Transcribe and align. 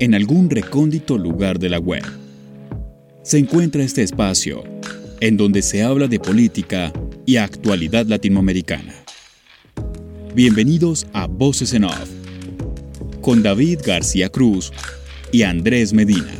en 0.00 0.14
algún 0.14 0.50
recóndito 0.50 1.18
lugar 1.18 1.58
de 1.58 1.68
la 1.68 1.78
web. 1.78 2.02
Se 3.22 3.38
encuentra 3.38 3.82
este 3.82 4.02
espacio, 4.02 4.64
en 5.20 5.36
donde 5.36 5.62
se 5.62 5.82
habla 5.82 6.08
de 6.08 6.20
política 6.20 6.92
y 7.24 7.36
actualidad 7.36 8.06
latinoamericana. 8.06 8.94
Bienvenidos 10.34 11.06
a 11.12 11.26
Voces 11.26 11.72
en 11.72 11.84
Off, 11.84 12.10
con 13.20 13.42
David 13.42 13.80
García 13.84 14.28
Cruz 14.28 14.72
y 15.32 15.42
Andrés 15.42 15.92
Medina. 15.92 16.34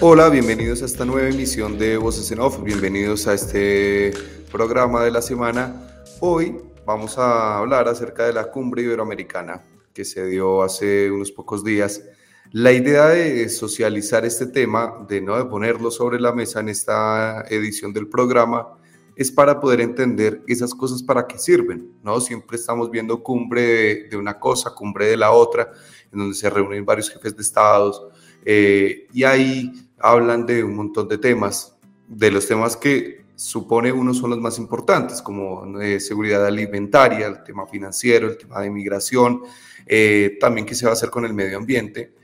Hola, 0.00 0.28
bienvenidos 0.30 0.82
a 0.82 0.86
esta 0.86 1.04
nueva 1.04 1.28
emisión 1.28 1.78
de 1.78 1.96
Voces 1.96 2.30
en 2.30 2.40
Off, 2.40 2.62
bienvenidos 2.62 3.26
a 3.26 3.34
este 3.34 4.12
programa 4.50 5.04
de 5.04 5.10
la 5.10 5.22
semana. 5.22 6.04
Hoy 6.20 6.56
vamos 6.86 7.18
a 7.18 7.58
hablar 7.58 7.88
acerca 7.88 8.26
de 8.26 8.32
la 8.32 8.50
cumbre 8.50 8.82
iberoamericana 8.82 9.62
se 10.04 10.26
dio 10.26 10.62
hace 10.62 11.10
unos 11.10 11.32
pocos 11.32 11.64
días. 11.64 12.02
La 12.50 12.72
idea 12.72 13.08
de 13.08 13.48
socializar 13.48 14.24
este 14.24 14.46
tema, 14.46 15.04
de 15.08 15.20
no 15.20 15.36
de 15.36 15.44
ponerlo 15.44 15.90
sobre 15.90 16.18
la 16.18 16.32
mesa 16.32 16.60
en 16.60 16.70
esta 16.70 17.42
edición 17.50 17.92
del 17.92 18.08
programa, 18.08 18.78
es 19.16 19.32
para 19.32 19.58
poder 19.58 19.80
entender 19.80 20.42
esas 20.46 20.72
cosas 20.72 21.02
para 21.02 21.26
qué 21.26 21.38
sirven, 21.38 21.92
¿no? 22.04 22.20
Siempre 22.20 22.56
estamos 22.56 22.90
viendo 22.90 23.22
cumbre 23.22 24.04
de, 24.08 24.16
una 24.16 24.38
cosa, 24.38 24.70
cumbre 24.70 25.06
de 25.06 25.16
la 25.16 25.32
otra, 25.32 25.72
en 26.12 26.20
donde 26.20 26.34
se 26.36 26.48
reúnen 26.48 26.84
varios 26.84 27.10
jefes 27.10 27.36
de 27.36 27.42
estados 27.42 28.06
eh, 28.44 29.08
y 29.12 29.24
ahí 29.24 29.90
hablan 29.98 30.46
de 30.46 30.62
un 30.62 30.76
montón 30.76 31.08
de 31.08 31.18
temas, 31.18 31.76
de 32.06 32.30
los 32.30 32.46
temas 32.46 32.76
que 32.76 33.17
supone 33.38 33.92
uno 33.92 34.12
son 34.12 34.30
los 34.30 34.40
más 34.40 34.58
importantes, 34.58 35.22
como 35.22 35.80
eh, 35.80 36.00
seguridad 36.00 36.44
alimentaria, 36.44 37.28
el 37.28 37.44
tema 37.44 37.68
financiero, 37.68 38.26
el 38.26 38.36
tema 38.36 38.60
de 38.60 38.66
inmigración, 38.66 39.42
eh, 39.86 40.36
también 40.40 40.66
qué 40.66 40.74
se 40.74 40.86
va 40.86 40.90
a 40.90 40.94
hacer 40.94 41.08
con 41.08 41.24
el 41.24 41.32
medio 41.32 41.56
ambiente. 41.56 42.14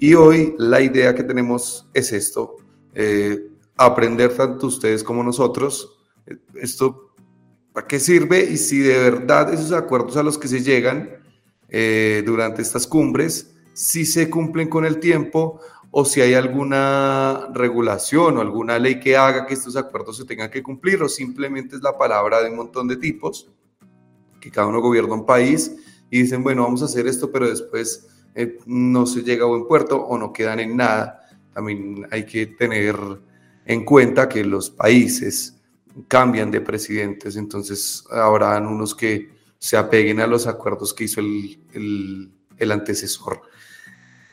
Y 0.00 0.14
hoy 0.14 0.56
la 0.58 0.80
idea 0.80 1.14
que 1.14 1.22
tenemos 1.22 1.88
es 1.94 2.12
esto, 2.12 2.56
eh, 2.92 3.50
aprender 3.76 4.34
tanto 4.36 4.66
ustedes 4.66 5.04
como 5.04 5.22
nosotros, 5.22 5.96
esto, 6.54 7.14
¿para 7.72 7.86
qué 7.86 8.00
sirve? 8.00 8.42
Y 8.42 8.56
si 8.56 8.80
de 8.80 8.98
verdad 8.98 9.54
esos 9.54 9.70
acuerdos 9.70 10.16
a 10.16 10.24
los 10.24 10.36
que 10.36 10.48
se 10.48 10.60
llegan 10.60 11.22
durante 12.24 12.62
estas 12.62 12.86
cumbres, 12.86 13.54
si 13.72 14.06
se 14.06 14.30
cumplen 14.30 14.68
con 14.68 14.84
el 14.84 15.00
tiempo 15.00 15.60
o 15.96 16.04
si 16.04 16.20
hay 16.20 16.34
alguna 16.34 17.46
regulación 17.52 18.36
o 18.36 18.40
alguna 18.40 18.80
ley 18.80 18.98
que 18.98 19.16
haga 19.16 19.46
que 19.46 19.54
estos 19.54 19.76
acuerdos 19.76 20.16
se 20.16 20.24
tengan 20.24 20.50
que 20.50 20.60
cumplir 20.60 21.00
o 21.00 21.08
simplemente 21.08 21.76
es 21.76 21.82
la 21.82 21.96
palabra 21.96 22.42
de 22.42 22.50
un 22.50 22.56
montón 22.56 22.88
de 22.88 22.96
tipos, 22.96 23.48
que 24.40 24.50
cada 24.50 24.66
uno 24.66 24.80
gobierna 24.80 25.14
un 25.14 25.24
país 25.24 25.72
y 26.10 26.22
dicen, 26.22 26.42
bueno, 26.42 26.64
vamos 26.64 26.82
a 26.82 26.86
hacer 26.86 27.06
esto, 27.06 27.30
pero 27.30 27.48
después 27.48 28.08
eh, 28.34 28.58
no 28.66 29.06
se 29.06 29.22
llega 29.22 29.44
a 29.44 29.46
buen 29.46 29.68
puerto 29.68 30.04
o 30.04 30.18
no 30.18 30.32
quedan 30.32 30.58
en 30.58 30.76
nada. 30.76 31.28
También 31.52 32.08
hay 32.10 32.26
que 32.26 32.48
tener 32.48 32.96
en 33.64 33.84
cuenta 33.84 34.28
que 34.28 34.42
los 34.42 34.70
países 34.70 35.62
cambian 36.08 36.50
de 36.50 36.60
presidentes, 36.60 37.36
entonces 37.36 38.02
habrán 38.10 38.66
unos 38.66 38.96
que 38.96 39.30
se 39.60 39.76
apeguen 39.76 40.18
a 40.18 40.26
los 40.26 40.48
acuerdos 40.48 40.92
que 40.92 41.04
hizo 41.04 41.20
el, 41.20 41.56
el, 41.72 42.32
el 42.56 42.72
antecesor. 42.72 43.42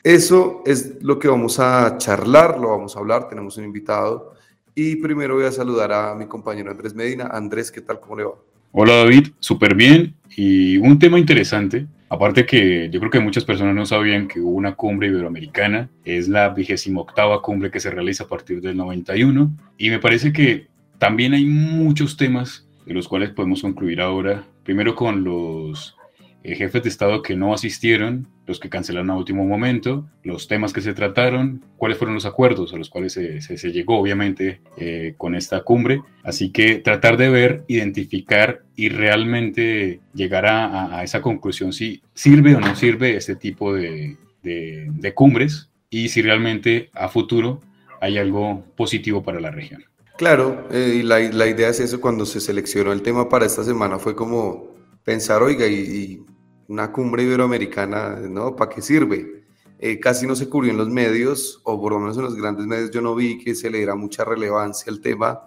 Eso 0.04 0.64
es 0.66 1.04
lo 1.04 1.20
que 1.20 1.28
vamos 1.28 1.60
a 1.60 1.98
charlar, 2.00 2.60
lo 2.60 2.70
vamos 2.70 2.96
a 2.96 3.00
hablar, 3.00 3.30
tenemos 3.30 3.58
un 3.58 3.66
invitado 3.66 4.34
y 4.74 4.96
primero 4.96 5.36
voy 5.36 5.46
a 5.46 5.52
saludar 5.52 5.92
a 5.92 6.16
mi 6.16 6.26
compañero 6.26 6.72
Andrés 6.72 6.96
Medina. 6.96 7.30
Andrés, 7.32 7.72
¿qué 7.72 7.82
tal? 7.82 8.00
¿Cómo 8.00 8.16
le 8.16 8.24
va? 8.24 8.34
Hola 8.72 8.96
David, 8.96 9.28
súper 9.40 9.76
bien. 9.76 10.16
Y 10.36 10.78
un 10.78 10.98
tema 10.98 11.20
interesante, 11.20 11.86
aparte 12.10 12.48
que 12.48 12.90
yo 12.90 13.00
creo 13.00 13.12
que 13.12 13.20
muchas 13.20 13.46
personas 13.46 13.76
no 13.76 13.86
sabían 13.86 14.28
que 14.28 14.40
hubo 14.40 14.56
una 14.56 14.74
cumbre 14.74 15.08
iberoamericana, 15.08 15.88
es 16.04 16.28
la 16.28 16.50
vigésima 16.50 17.02
octava 17.02 17.40
cumbre 17.44 17.70
que 17.70 17.80
se 17.80 17.92
realiza 17.92 18.24
a 18.24 18.28
partir 18.28 18.60
del 18.60 18.78
91. 18.78 19.52
Y 19.78 19.92
me 19.92 20.00
parece 20.00 20.34
que 20.34 20.68
también 20.98 21.34
hay 21.34 21.46
muchos 21.46 22.18
temas 22.18 22.66
de 22.88 22.96
los 22.96 23.08
cuales 23.08 23.30
podemos 23.30 23.62
concluir 23.62 24.02
ahora. 24.02 24.46
Primero 24.64 24.96
con 24.96 25.24
los 25.24 25.96
jefes 26.44 26.84
de 26.84 26.90
Estado 26.90 27.22
que 27.22 27.36
no 27.36 27.54
asistieron, 27.54 28.28
los 28.48 28.60
que 28.60 28.70
cancelaron 28.70 29.10
a 29.10 29.16
último 29.16 29.46
momento, 29.46 30.10
los 30.24 30.48
temas 30.48 30.74
que 30.74 30.82
se 30.82 30.94
trataron, 30.94 31.64
cuáles 31.78 31.98
fueron 31.98 32.16
los 32.16 32.26
acuerdos 32.26 32.74
a 32.74 32.78
los 32.78 32.90
cuales 32.90 33.14
se, 33.14 33.42
se, 33.42 33.72
llegó, 33.72 34.00
obviamente, 34.00 34.62
eh, 34.78 35.14
con 35.18 35.36
esta 35.36 35.62
cumbre. 35.62 36.02
Así 36.24 36.52
que 36.52 36.76
tratar 36.80 37.18
de 37.18 37.30
ver, 37.30 37.64
identificar 37.68 38.64
y 38.76 38.90
realmente 38.90 40.00
llegar 40.14 40.46
a, 40.48 41.04
esa 41.04 41.22
conclusión 41.22 41.74
si 41.74 42.02
sirve 42.14 42.56
o 42.56 42.60
no 42.60 42.76
sirve 42.76 43.16
este 43.16 43.36
tipo 43.36 43.74
de, 43.74 44.18
de, 44.44 44.88
de 44.90 45.14
cumbres 45.14 45.70
y 45.90 46.10
si 46.10 46.22
realmente 46.22 46.90
a 46.94 47.10
futuro 47.10 47.62
hay 48.00 48.18
algo 48.18 48.66
positivo 48.76 49.22
para 49.22 49.40
la 49.40 49.52
región. 49.52 49.84
Claro, 50.18 50.68
eh, 50.72 50.98
y 51.00 51.04
la, 51.04 51.20
la, 51.20 51.48
idea 51.48 51.70
es 51.70 51.80
eso, 51.80 52.00
cuando 52.00 52.26
se 52.26 52.40
seleccionó 52.40 52.92
el 52.92 53.02
tema 53.02 53.28
para 53.30 53.46
esta 53.46 53.64
semana 53.64 53.98
fue 53.98 54.16
como 54.16 54.71
pensar, 55.04 55.42
oiga, 55.42 55.68
y, 55.68 55.76
y 55.76 56.26
una 56.68 56.92
cumbre 56.92 57.24
iberoamericana, 57.24 58.16
¿no? 58.30 58.56
¿Para 58.56 58.70
qué 58.70 58.82
sirve? 58.82 59.42
Eh, 59.84 60.00
casi 60.00 60.28
no 60.28 60.36
se 60.36 60.48
cubrió 60.48 60.72
en 60.72 60.78
los 60.78 60.90
medios, 60.90 61.60
o 61.64 61.82
por 61.82 61.94
lo 61.94 62.00
menos 62.00 62.16
en 62.16 62.24
los 62.24 62.36
grandes 62.36 62.68
medios 62.68 62.92
yo 62.92 63.02
no 63.02 63.16
vi 63.16 63.40
que 63.40 63.56
se 63.56 63.70
le 63.70 63.80
diera 63.80 63.96
mucha 63.96 64.24
relevancia 64.24 64.92
al 64.92 65.02
tema, 65.02 65.42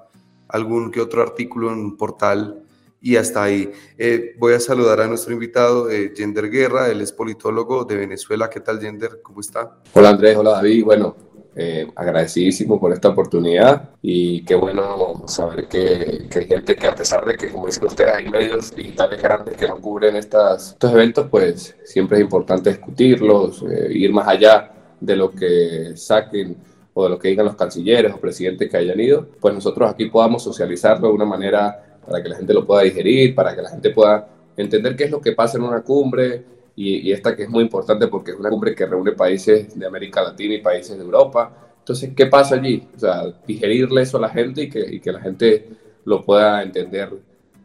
algún 0.48 0.90
que 0.90 1.00
otro 1.00 1.22
artículo 1.22 1.72
en 1.72 1.78
un 1.78 1.96
portal 1.96 2.64
y 3.00 3.14
hasta 3.14 3.44
ahí. 3.44 3.70
Eh, 3.96 4.34
voy 4.38 4.54
a 4.54 4.60
saludar 4.60 5.00
a 5.02 5.06
nuestro 5.06 5.32
invitado, 5.32 5.88
eh, 5.88 6.12
Guerra, 6.16 6.88
él 6.88 7.00
es 7.00 7.12
politólogo 7.12 7.84
de 7.84 7.96
Venezuela. 7.96 8.50
¿Qué 8.50 8.58
tal, 8.58 8.80
Gender? 8.80 9.20
¿Cómo 9.22 9.40
está? 9.40 9.78
Hola, 9.92 10.10
Andrés. 10.10 10.36
Hola, 10.36 10.50
David. 10.52 10.84
Bueno, 10.84 11.14
eh, 11.56 11.86
agradecidísimo 11.94 12.80
por 12.80 12.92
esta 12.92 13.10
oportunidad 13.10 13.90
y 14.02 14.44
qué 14.44 14.56
bueno 14.56 15.22
saber 15.26 15.68
que, 15.68 16.26
que, 16.28 16.40
hay 16.40 16.46
gente 16.46 16.74
que 16.74 16.86
a 16.86 16.94
pesar 16.94 17.24
de 17.24 17.36
que, 17.36 17.50
como 17.50 17.66
dicen 17.66 17.86
ustedes, 17.86 18.12
hay 18.12 18.28
medios 18.28 18.74
digitales 18.74 19.22
grandes 19.22 19.56
que 19.56 19.68
no 19.68 19.76
cubren 19.76 20.16
estas, 20.16 20.72
estos 20.72 20.92
eventos, 20.92 21.28
pues 21.30 21.76
siempre 21.84 22.18
es 22.18 22.24
importante 22.24 22.70
discutirlos, 22.70 23.62
eh, 23.70 23.88
ir 23.92 24.12
más 24.12 24.26
allá 24.26 24.72
de 25.00 25.16
lo 25.16 25.30
que 25.30 25.92
saquen 25.96 26.56
o 26.92 27.04
de 27.04 27.10
lo 27.10 27.18
que 27.18 27.28
digan 27.28 27.46
los 27.46 27.56
cancilleres 27.56 28.12
o 28.12 28.18
presidentes 28.18 28.68
que 28.68 28.76
hayan 28.76 28.98
ido, 28.98 29.28
pues 29.40 29.54
nosotros 29.54 29.90
aquí 29.90 30.06
podamos 30.06 30.42
socializarlo 30.42 31.08
de 31.08 31.14
una 31.14 31.24
manera 31.24 31.98
para 32.04 32.22
que 32.22 32.28
la 32.28 32.36
gente 32.36 32.52
lo 32.52 32.66
pueda 32.66 32.82
digerir, 32.82 33.34
para 33.34 33.54
que 33.54 33.62
la 33.62 33.70
gente 33.70 33.90
pueda 33.90 34.28
entender 34.56 34.96
qué 34.96 35.04
es 35.04 35.10
lo 35.10 35.20
que 35.20 35.32
pasa 35.32 35.58
en 35.58 35.64
una 35.64 35.82
cumbre, 35.82 36.44
y, 36.76 37.12
esta 37.12 37.36
que 37.36 37.44
es 37.44 37.48
muy 37.48 37.62
importante 37.62 38.08
porque 38.08 38.32
es 38.32 38.36
una 38.36 38.50
cumbre 38.50 38.74
que 38.74 38.86
reúne 38.86 39.12
países 39.12 39.78
de 39.78 39.86
América 39.86 40.22
Latina 40.22 40.54
y 40.54 40.60
países 40.60 40.96
de 40.96 41.04
Europa. 41.04 41.74
Entonces, 41.78 42.10
¿qué 42.16 42.26
pasa 42.26 42.56
allí? 42.56 42.88
O 42.96 42.98
sea, 42.98 43.24
digerirle 43.46 44.02
eso 44.02 44.16
a 44.16 44.20
la 44.20 44.28
gente 44.28 44.62
y 44.62 44.70
que, 44.70 44.80
y 44.80 45.00
que 45.00 45.12
la 45.12 45.20
gente 45.20 45.68
lo 46.04 46.24
pueda 46.24 46.62
entender 46.62 47.10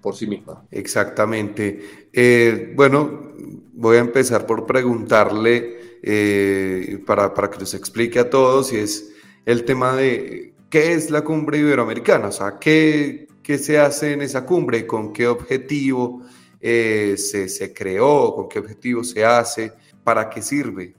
por 0.01 0.15
sí 0.15 0.27
misma. 0.27 0.63
Exactamente. 0.71 2.07
Eh, 2.13 2.73
bueno, 2.75 3.33
voy 3.73 3.97
a 3.97 4.01
empezar 4.01 4.45
por 4.45 4.65
preguntarle 4.65 5.99
eh, 6.03 6.99
para, 7.05 7.33
para, 7.33 7.49
que 7.49 7.59
nos 7.59 7.73
explique 7.73 8.19
a 8.19 8.29
todos 8.29 8.71
y 8.73 8.77
es 8.77 9.13
el 9.45 9.65
tema 9.65 9.95
de 9.95 10.53
qué 10.69 10.93
es 10.93 11.09
la 11.09 11.23
cumbre 11.23 11.57
iberoamericana, 11.57 12.27
o 12.27 12.31
sea, 12.31 12.57
qué, 12.59 13.27
qué 13.41 13.57
se 13.57 13.79
hace 13.79 14.13
en 14.13 14.21
esa 14.21 14.45
cumbre, 14.45 14.85
con 14.85 15.11
qué 15.11 15.27
objetivo, 15.27 16.21
eh, 16.61 17.15
se, 17.17 17.47
se, 17.49 17.73
creó, 17.73 18.33
con 18.35 18.49
qué 18.49 18.59
objetivo 18.59 19.03
se 19.03 19.23
hace, 19.23 19.73
para 20.03 20.29
qué 20.29 20.41
sirve. 20.41 20.93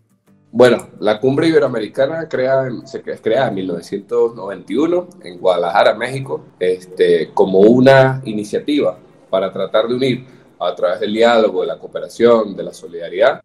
Bueno, 0.53 0.89
la 0.99 1.21
cumbre 1.21 1.47
iberoamericana 1.47 2.29
crea, 2.29 2.69
se 2.85 3.03
crea 3.03 3.49
en 3.49 3.55
1991 3.55 5.09
en 5.23 5.39
Guadalajara, 5.39 5.95
México, 5.95 6.45
este, 6.59 7.31
como 7.33 7.61
una 7.61 8.21
iniciativa 8.25 8.99
para 9.31 9.53
tratar 9.53 9.87
de 9.87 9.95
unir 9.95 10.27
a 10.59 10.75
través 10.75 11.01
del 11.01 11.15
diálogo, 11.15 11.61
de 11.61 11.69
la 11.69 11.79
cooperación, 11.79 12.57
de 12.57 12.65
la 12.65 12.73
solidaridad, 12.73 13.43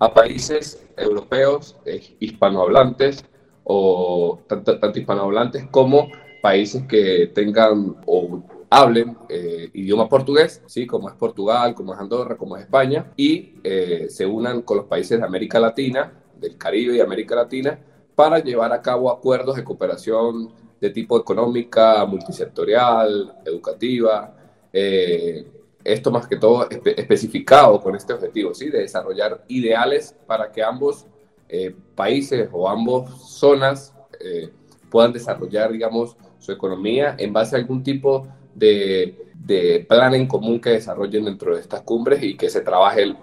a 0.00 0.12
países 0.12 0.84
europeos 0.96 1.76
eh, 1.84 2.16
hispanohablantes 2.18 3.24
o 3.62 4.40
tanto, 4.48 4.78
hispanohablantes 4.94 5.66
como 5.70 6.08
países 6.42 6.82
que 6.88 7.30
tengan 7.34 7.96
o 8.06 8.42
hablen 8.70 9.16
eh, 9.28 9.70
idioma 9.72 10.08
portugués, 10.08 10.62
¿sí? 10.66 10.86
como 10.86 11.08
es 11.08 11.14
Portugal, 11.14 11.74
como 11.74 11.94
es 11.94 12.00
Andorra, 12.00 12.36
como 12.36 12.56
es 12.56 12.64
España, 12.64 13.12
y 13.16 13.54
eh, 13.64 14.06
se 14.10 14.26
unan 14.26 14.62
con 14.62 14.78
los 14.78 14.86
países 14.86 15.18
de 15.18 15.24
América 15.24 15.58
Latina, 15.58 16.12
del 16.38 16.56
Caribe 16.56 16.96
y 16.96 17.00
América 17.00 17.34
Latina, 17.34 17.78
para 18.14 18.40
llevar 18.40 18.72
a 18.72 18.82
cabo 18.82 19.10
acuerdos 19.10 19.56
de 19.56 19.64
cooperación 19.64 20.52
de 20.80 20.90
tipo 20.90 21.18
económica, 21.18 22.04
multisectorial, 22.04 23.36
educativa, 23.44 24.36
eh, 24.72 25.50
esto 25.82 26.10
más 26.10 26.26
que 26.26 26.36
todo 26.36 26.68
espe 26.68 27.00
especificado 27.00 27.80
con 27.80 27.96
este 27.96 28.12
objetivo, 28.12 28.52
¿sí? 28.54 28.68
de 28.68 28.80
desarrollar 28.80 29.44
ideales 29.48 30.14
para 30.26 30.52
que 30.52 30.62
ambos 30.62 31.06
eh, 31.48 31.74
países 31.94 32.48
o 32.52 32.68
ambas 32.68 33.10
zonas 33.22 33.94
puedan 34.90 35.12
desarrollar, 35.12 35.70
digamos, 35.70 36.16
su 36.40 36.50
economía 36.50 37.14
en 37.18 37.32
base 37.32 37.54
a 37.54 37.58
algún 37.60 37.84
tipo 37.84 38.26
de, 38.58 39.86
plan 39.88 40.14
en 40.14 40.26
común 40.26 40.60
que 40.60 40.70
desarrollen 40.70 41.24
dentro 41.24 41.54
de 41.54 41.60
estas 41.60 41.82
cumbres 41.82 42.22
y 42.22 42.36
que 42.36 42.50
se 42.50 42.60
trabaje 42.60 43.14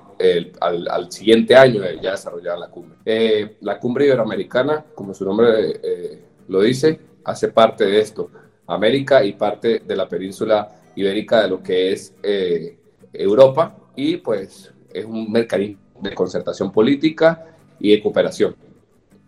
al, 0.61 1.11
siguiente 1.11 1.55
año 1.55 1.81
ya 2.01 2.11
desarrollar 2.11 2.57
la 2.57 2.69
cumbre. 2.69 2.97
Eh, 3.05 3.57
la 3.61 3.79
cumbre 3.79 4.05
iberoamericana, 4.05 4.85
como 4.95 5.13
su 5.13 5.25
nombre 5.25 5.79
eh, 5.83 6.21
lo 6.47 6.61
dice, 6.61 6.99
hace 7.23 7.49
parte 7.49 7.85
de 7.85 7.99
esto. 7.99 8.31
América 8.67 9.23
y 9.23 9.33
parte 9.33 9.81
de 9.85 9.95
la 9.95 10.07
península 10.07 10.69
ibérica 10.95 11.43
de 11.43 11.49
lo 11.49 11.61
que 11.61 11.91
es 11.91 12.15
eh, 12.23 12.77
Europa 13.13 13.77
y 13.95 14.17
pues 14.17 14.73
es 14.91 15.05
un 15.05 15.31
mecanismo 15.31 15.81
de 16.01 16.13
concertación 16.13 16.71
política 16.71 17.45
y 17.79 17.91
de 17.91 18.01
cooperación. 18.01 18.55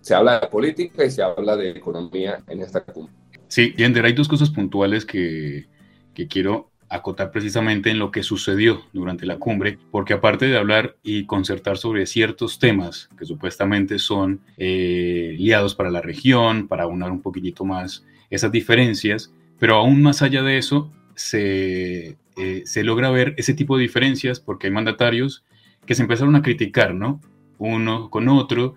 Se 0.01 0.15
habla 0.15 0.39
de 0.39 0.47
política 0.47 1.05
y 1.05 1.11
se 1.11 1.21
habla 1.21 1.55
de 1.55 1.71
economía 1.71 2.43
en 2.47 2.61
esta 2.61 2.81
cumbre. 2.81 3.13
Sí, 3.47 3.73
Yender, 3.77 4.05
hay 4.05 4.13
dos 4.13 4.27
cosas 4.27 4.49
puntuales 4.49 5.05
que, 5.05 5.67
que 6.17 6.27
quiero 6.27 6.71
acotar 6.89 7.29
precisamente 7.29 7.91
en 7.91 7.99
lo 7.99 8.09
que 8.09 8.23
sucedió 8.23 8.81
durante 8.91 9.27
la 9.27 9.37
cumbre, 9.37 9.77
porque 9.91 10.13
aparte 10.13 10.47
de 10.47 10.57
hablar 10.57 10.97
y 11.03 11.27
concertar 11.27 11.77
sobre 11.77 12.07
ciertos 12.07 12.57
temas 12.57 13.07
que 13.19 13.25
supuestamente 13.25 13.99
son 13.99 14.41
eh, 14.57 15.35
liados 15.37 15.75
para 15.75 15.91
la 15.91 16.01
región, 16.01 16.67
para 16.67 16.85
aunar 16.85 17.11
un 17.11 17.21
poquitito 17.21 17.65
más 17.65 18.03
esas 18.31 18.51
diferencias, 18.51 19.31
pero 19.59 19.75
aún 19.75 20.01
más 20.01 20.23
allá 20.23 20.41
de 20.41 20.57
eso, 20.57 20.91
se, 21.13 22.17
eh, 22.35 22.63
se 22.65 22.83
logra 22.83 23.11
ver 23.11 23.35
ese 23.37 23.53
tipo 23.53 23.77
de 23.77 23.83
diferencias 23.83 24.39
porque 24.39 24.65
hay 24.65 24.73
mandatarios 24.73 25.45
que 25.85 25.93
se 25.93 26.01
empezaron 26.01 26.35
a 26.35 26.41
criticar, 26.41 26.95
¿no? 26.95 27.21
Uno 27.59 28.09
con 28.09 28.27
otro, 28.27 28.73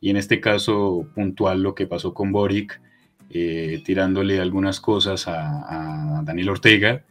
y 0.00 0.10
en 0.10 0.16
este 0.16 0.40
caso 0.40 1.06
puntual 1.14 1.62
lo 1.62 1.76
que 1.76 1.86
pasó 1.86 2.14
con 2.14 2.32
Boric, 2.32 2.80
eh, 3.30 3.82
tirándole 3.84 4.40
algunas 4.40 4.80
cosas 4.80 5.26
a, 5.28 6.22
Daniel 6.24 6.50
Ortega, 6.50 7.04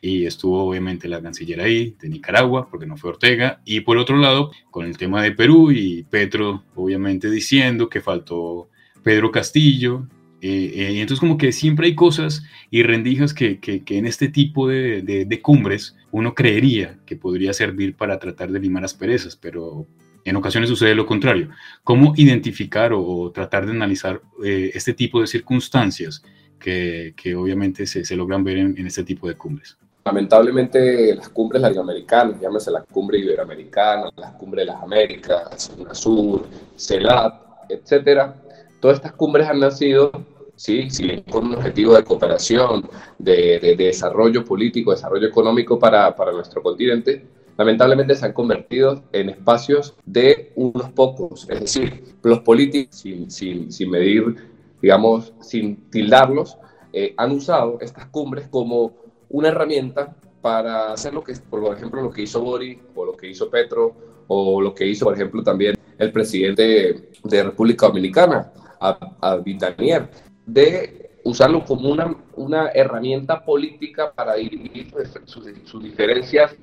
y 0.00 0.26
estuvo 0.26 0.64
obviamente 0.64 1.06
la 1.08 1.22
canciller 1.22 1.60
ahí 1.60 1.96
de 2.00 2.08
Nicaragua, 2.08 2.68
porque 2.68 2.86
no 2.86 2.96
fue 2.96 3.10
Ortega, 3.10 3.60
y 3.64 3.80
por 3.80 3.96
otro 3.96 4.16
lado, 4.16 4.50
con 4.70 4.86
el 4.86 4.96
tema 4.96 5.22
de 5.22 5.32
Perú 5.32 5.70
y 5.70 6.02
Petro 6.02 6.64
obviamente 6.74 7.30
diciendo 7.30 7.88
que 7.88 8.00
faltó 8.00 8.68
Pedro 9.02 9.30
Castillo, 9.30 10.06
eh, 10.40 10.72
eh, 10.74 10.92
y 10.94 11.00
entonces 11.00 11.20
como 11.20 11.38
que 11.38 11.52
siempre 11.52 11.86
hay 11.86 11.94
cosas 11.94 12.42
y 12.68 12.82
rendijas 12.82 13.32
que, 13.32 13.60
que, 13.60 13.84
en 13.86 14.06
este 14.06 14.26
tipo 14.26 14.66
de, 14.66 15.02
de, 15.02 15.40
cumbres 15.40 15.94
uno 16.10 16.34
creería 16.34 16.98
que 17.06 17.14
podría 17.14 17.52
servir 17.52 17.94
para 17.94 18.18
tratar 18.18 18.50
de 18.50 18.58
limar 18.58 18.82
asperezas, 18.84 19.36
pero 19.36 19.86
en 20.24 20.36
ocasiones 20.36 20.68
sucede 20.68 20.94
lo 20.94 21.06
contrario. 21.06 21.50
¿Cómo 21.84 22.12
identificar 22.16 22.92
o, 22.92 23.30
tratar 23.32 23.66
de 23.66 23.72
analizar 23.72 24.20
eh, 24.44 24.70
este 24.74 24.94
tipo 24.94 25.20
de 25.20 25.26
circunstancias 25.26 26.22
que, 26.58 27.14
que 27.16 27.34
obviamente 27.34 27.86
se, 27.86 28.16
logran 28.16 28.44
ver 28.44 28.58
en, 28.58 28.86
este 28.86 29.04
tipo 29.04 29.28
de 29.28 29.34
cumbres? 29.34 29.76
Lamentablemente 30.04 31.14
las 31.14 31.28
cumbres 31.28 31.62
latinoamericanas, 31.62 32.40
llámese 32.40 32.70
la 32.70 32.82
cumbre 32.82 33.18
iberoamericana, 33.18 34.10
las 34.16 34.32
cumbres 34.32 34.66
de 34.66 34.72
las 34.72 34.82
Américas, 34.82 35.72
UNASUR, 35.78 36.46
CELAT, 36.76 37.34
etcétera, 37.68 38.34
todas 38.80 38.96
estas 38.96 39.12
cumbres 39.12 39.48
han 39.48 39.60
nacido 39.60 40.10
sí, 40.56 40.88
con 41.30 41.46
un 41.46 41.54
objetivo 41.54 41.94
de 41.94 42.04
cooperación, 42.04 42.88
de, 43.18 43.58
de, 43.60 43.76
desarrollo 43.76 44.44
político, 44.44 44.92
desarrollo 44.92 45.26
económico 45.26 45.78
para, 45.78 46.14
para, 46.14 46.32
nuestro 46.32 46.62
continente, 46.62 47.24
lamentablemente 47.62 48.16
se 48.16 48.26
han 48.26 48.32
convertido 48.32 49.04
en 49.12 49.30
espacios 49.30 49.94
de 50.04 50.52
unos 50.56 50.90
pocos, 50.90 51.46
es 51.48 51.60
decir, 51.60 52.16
los 52.22 52.40
políticos, 52.40 52.96
sin, 52.96 53.30
sin, 53.30 53.70
sin 53.70 53.88
medir, 53.88 54.36
digamos, 54.80 55.32
sin 55.40 55.76
tildarlos, 55.90 56.58
eh, 56.92 57.14
han 57.16 57.30
usado 57.30 57.78
estas 57.80 58.06
cumbres 58.06 58.48
como 58.48 58.92
una 59.28 59.48
herramienta 59.48 60.16
para 60.40 60.92
hacer 60.92 61.14
lo 61.14 61.22
que, 61.22 61.34
por 61.48 61.72
ejemplo, 61.72 62.02
lo 62.02 62.10
que 62.10 62.22
hizo 62.22 62.42
Boris 62.42 62.78
o 62.96 63.04
lo 63.04 63.16
que 63.16 63.30
hizo 63.30 63.48
Petro 63.48 63.94
o 64.26 64.60
lo 64.60 64.74
que 64.74 64.86
hizo, 64.86 65.04
por 65.04 65.14
ejemplo, 65.14 65.42
también 65.44 65.76
el 65.98 66.10
presidente 66.10 67.10
de 67.22 67.42
República 67.44 67.86
Dominicana, 67.86 68.52
a 68.80 69.40
Daniel, 69.60 70.08
de 70.44 71.02
usarlo 71.24 71.64
como 71.64 71.88
una, 71.88 72.16
una 72.34 72.70
herramienta 72.70 73.44
política 73.44 74.12
para 74.12 74.34
dividir 74.34 74.90
pues, 74.90 75.14
sus, 75.24 75.82
diferencias, 75.82 76.56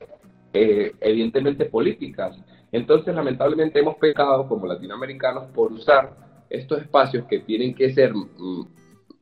eh, 0.54 0.94
evidentemente 1.02 1.66
políticas. 1.66 2.38
Entonces, 2.72 3.14
lamentablemente 3.14 3.80
hemos 3.80 3.96
pecado 3.96 4.48
como 4.48 4.68
latinoamericanos 4.68 5.46
por 5.54 5.72
usar 5.72 6.16
estos 6.50 6.82
espacios 6.82 7.26
que 7.26 7.40
tienen 7.40 7.74
que 7.74 7.94
ser 7.94 8.14
mm, 8.14 8.68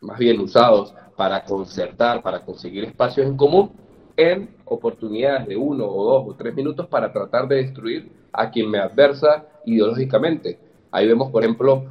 más 0.01 0.18
bien 0.18 0.39
usados 0.39 0.94
para 1.15 1.44
concertar, 1.44 2.21
para 2.21 2.41
conseguir 2.41 2.85
espacios 2.85 3.27
en 3.27 3.35
común, 3.35 3.71
en 4.15 4.50
oportunidades 4.65 5.47
de 5.47 5.56
uno 5.56 5.85
o 5.85 6.03
dos 6.03 6.24
o 6.27 6.35
tres 6.35 6.53
minutos 6.56 6.88
para 6.88 7.12
tratar 7.12 7.47
de 7.47 7.57
destruir 7.57 8.12
a 8.33 8.50
quien 8.50 8.69
me 8.69 8.80
adversa 8.80 9.45
ideológicamente. 9.65 10.59
Ahí 10.91 11.07
vemos, 11.07 11.31
por 11.31 11.44
ejemplo, 11.44 11.85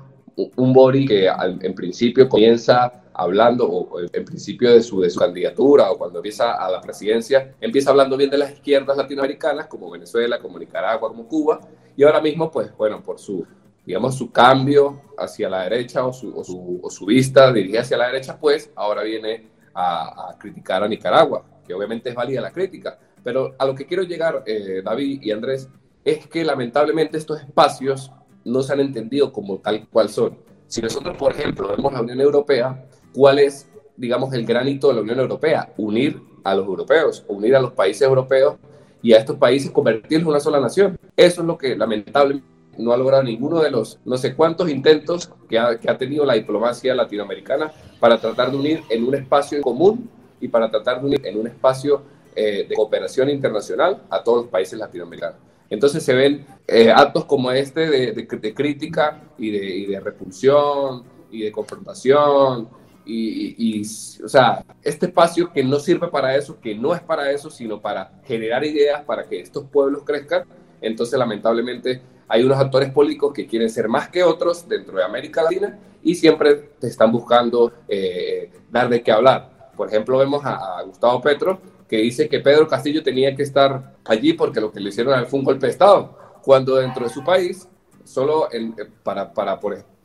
un 0.56 0.72
Bori 0.72 1.06
que 1.06 1.28
en 1.28 1.74
principio 1.74 2.28
comienza 2.28 3.04
hablando, 3.16 3.66
o 3.66 4.00
en 4.00 4.24
principio 4.24 4.72
de 4.72 4.82
su, 4.82 5.00
de 5.00 5.10
su 5.10 5.18
candidatura, 5.18 5.90
o 5.90 5.98
cuando 5.98 6.18
empieza 6.18 6.52
a 6.52 6.70
la 6.70 6.80
presidencia, 6.80 7.54
empieza 7.60 7.90
hablando 7.90 8.16
bien 8.16 8.30
de 8.30 8.38
las 8.38 8.52
izquierdas 8.52 8.96
latinoamericanas, 8.96 9.66
como 9.66 9.90
Venezuela, 9.90 10.38
como 10.38 10.58
Nicaragua, 10.58 11.08
como 11.08 11.26
Cuba, 11.26 11.60
y 11.96 12.04
ahora 12.04 12.20
mismo, 12.20 12.50
pues 12.50 12.76
bueno, 12.76 13.02
por 13.02 13.18
su 13.18 13.46
digamos, 13.86 14.16
su 14.16 14.32
cambio 14.32 15.00
hacia 15.16 15.48
la 15.48 15.62
derecha 15.62 16.04
o 16.04 16.12
su, 16.12 16.36
o 16.36 16.90
su, 16.90 17.06
vista 17.06 17.52
dirigida 17.52 17.82
hacia 17.82 17.96
la 17.96 18.06
derecha, 18.06 18.36
pues 18.36 18.70
ahora 18.74 19.04
viene 19.04 19.48
a, 19.72 20.34
criticar 20.40 20.82
a 20.82 20.88
Nicaragua, 20.88 21.44
que 21.64 21.72
obviamente 21.72 22.08
es 22.08 22.14
válida 22.14 22.40
la 22.40 22.50
crítica. 22.50 22.98
Pero 23.22 23.54
a 23.56 23.64
lo 23.64 23.76
que 23.76 23.86
quiero 23.86 24.02
llegar, 24.02 24.42
eh, 24.44 24.82
David 24.84 25.22
y 25.22 25.30
Andrés, 25.30 25.68
es 26.04 26.26
que 26.26 26.44
lamentablemente 26.44 27.16
estos 27.16 27.40
espacios 27.40 28.10
no 28.44 28.62
se 28.62 28.72
han 28.72 28.80
entendido 28.80 29.32
como 29.32 29.58
tal 29.58 29.88
cual 29.88 30.08
son. 30.08 30.38
Si 30.66 30.82
nosotros, 30.82 31.16
por 31.16 31.32
ejemplo, 31.32 31.68
vemos 31.68 31.92
la 31.92 32.00
Unión 32.00 32.20
Europea, 32.20 32.86
¿cuál 33.16 33.38
es, 33.38 33.66
digamos, 33.96 34.32
el 34.34 34.44
granito 34.44 34.88
de 34.88 34.94
la 34.94 35.00
Unión 35.00 35.18
Europea? 35.18 35.72
Unir 35.78 36.20
a 36.44 36.54
los 36.54 36.66
europeos, 36.66 37.24
unir 37.26 37.56
a 37.56 37.60
los 37.60 37.72
países 37.72 38.02
europeos 38.02 38.56
y 39.02 39.14
a 39.14 39.18
estos 39.18 39.36
países 39.36 39.70
convertirlos 39.70 40.26
en 40.26 40.28
una 40.28 40.40
sola 40.40 40.60
nación. 40.60 40.98
Eso 41.16 41.40
es 41.40 41.46
lo 41.46 41.56
que 41.56 41.74
lamentablemente 41.74 42.46
no 42.76 42.92
ha 42.92 42.96
logrado 42.98 43.22
ninguno 43.22 43.60
de 43.60 43.70
los 43.70 43.98
no 44.04 44.18
sé 44.18 44.34
cuántos 44.34 44.68
intentos 44.68 45.30
que 45.48 45.58
ha, 45.58 45.80
que 45.80 45.90
ha 45.90 45.96
tenido 45.96 46.26
la 46.26 46.34
diplomacia 46.34 46.94
latinoamericana 46.94 47.72
para 47.98 48.20
tratar 48.20 48.50
de 48.50 48.58
unir 48.58 48.82
en 48.90 49.04
un 49.04 49.14
espacio 49.14 49.62
común 49.62 50.10
y 50.38 50.48
para 50.48 50.70
tratar 50.70 51.00
de 51.00 51.06
unir 51.06 51.26
en 51.26 51.40
un 51.40 51.46
espacio 51.46 52.02
eh, 52.34 52.66
de 52.68 52.74
cooperación 52.74 53.30
internacional 53.30 54.02
a 54.10 54.22
todos 54.22 54.42
los 54.42 54.50
países 54.50 54.78
latinoamericanos. 54.78 55.38
Entonces 55.70 56.02
se 56.02 56.12
ven 56.12 56.46
eh, 56.68 56.92
actos 56.94 57.24
como 57.24 57.50
este 57.50 57.88
de, 57.88 58.12
de, 58.12 58.54
crítica 58.54 59.22
y 59.38 59.50
de, 59.50 59.64
y 59.64 59.86
de, 59.86 60.00
repulsión 60.00 61.02
y 61.30 61.44
de 61.44 61.50
confrontación 61.50 62.68
y, 63.06 63.82
o 64.24 64.28
sea, 64.28 64.64
este 64.82 65.06
espacio 65.06 65.52
que 65.52 65.62
no 65.62 65.78
sirve 65.78 66.08
para 66.08 66.36
eso, 66.36 66.60
que 66.60 66.74
no 66.74 66.94
es 66.94 67.00
para 67.00 67.30
eso, 67.30 67.50
sino 67.50 67.80
para 67.80 68.12
generar 68.24 68.64
ideas 68.64 69.04
para 69.04 69.24
que 69.24 69.40
estos 69.40 69.64
pueblos 69.64 70.02
crezcan, 70.04 70.44
entonces 70.80 71.18
lamentablemente 71.18 72.02
hay 72.28 72.42
unos 72.42 72.58
actores 72.58 72.90
políticos 72.90 73.32
que 73.32 73.46
quieren 73.46 73.70
ser 73.70 73.88
más 73.88 74.08
que 74.08 74.22
otros 74.22 74.68
dentro 74.68 74.96
de 74.96 75.04
América 75.04 75.42
Latina 75.42 75.78
y 76.02 76.14
siempre 76.14 76.70
están 76.82 77.12
buscando 77.12 77.72
eh, 77.88 78.50
dar 78.70 78.88
de 78.88 79.02
qué 79.02 79.12
hablar. 79.12 79.72
Por 79.76 79.88
ejemplo, 79.88 80.18
vemos 80.18 80.44
a, 80.44 80.82
Gustavo 80.82 81.20
Petro 81.20 81.60
que 81.88 81.98
dice 81.98 82.28
que 82.28 82.40
Pedro 82.40 82.66
Castillo 82.66 83.02
tenía 83.02 83.34
que 83.36 83.42
estar 83.42 83.96
allí 84.04 84.32
porque 84.32 84.60
lo 84.60 84.72
que 84.72 84.80
le 84.80 84.88
hicieron 84.88 85.24
fue 85.26 85.38
un 85.38 85.44
golpe 85.44 85.66
de 85.66 85.72
Estado, 85.72 86.16
cuando 86.42 86.76
dentro 86.76 87.04
de 87.04 87.12
su 87.12 87.22
país, 87.22 87.68
solo 88.04 88.48
eh, 88.52 88.72
para, 89.04 89.32
para, 89.32 89.60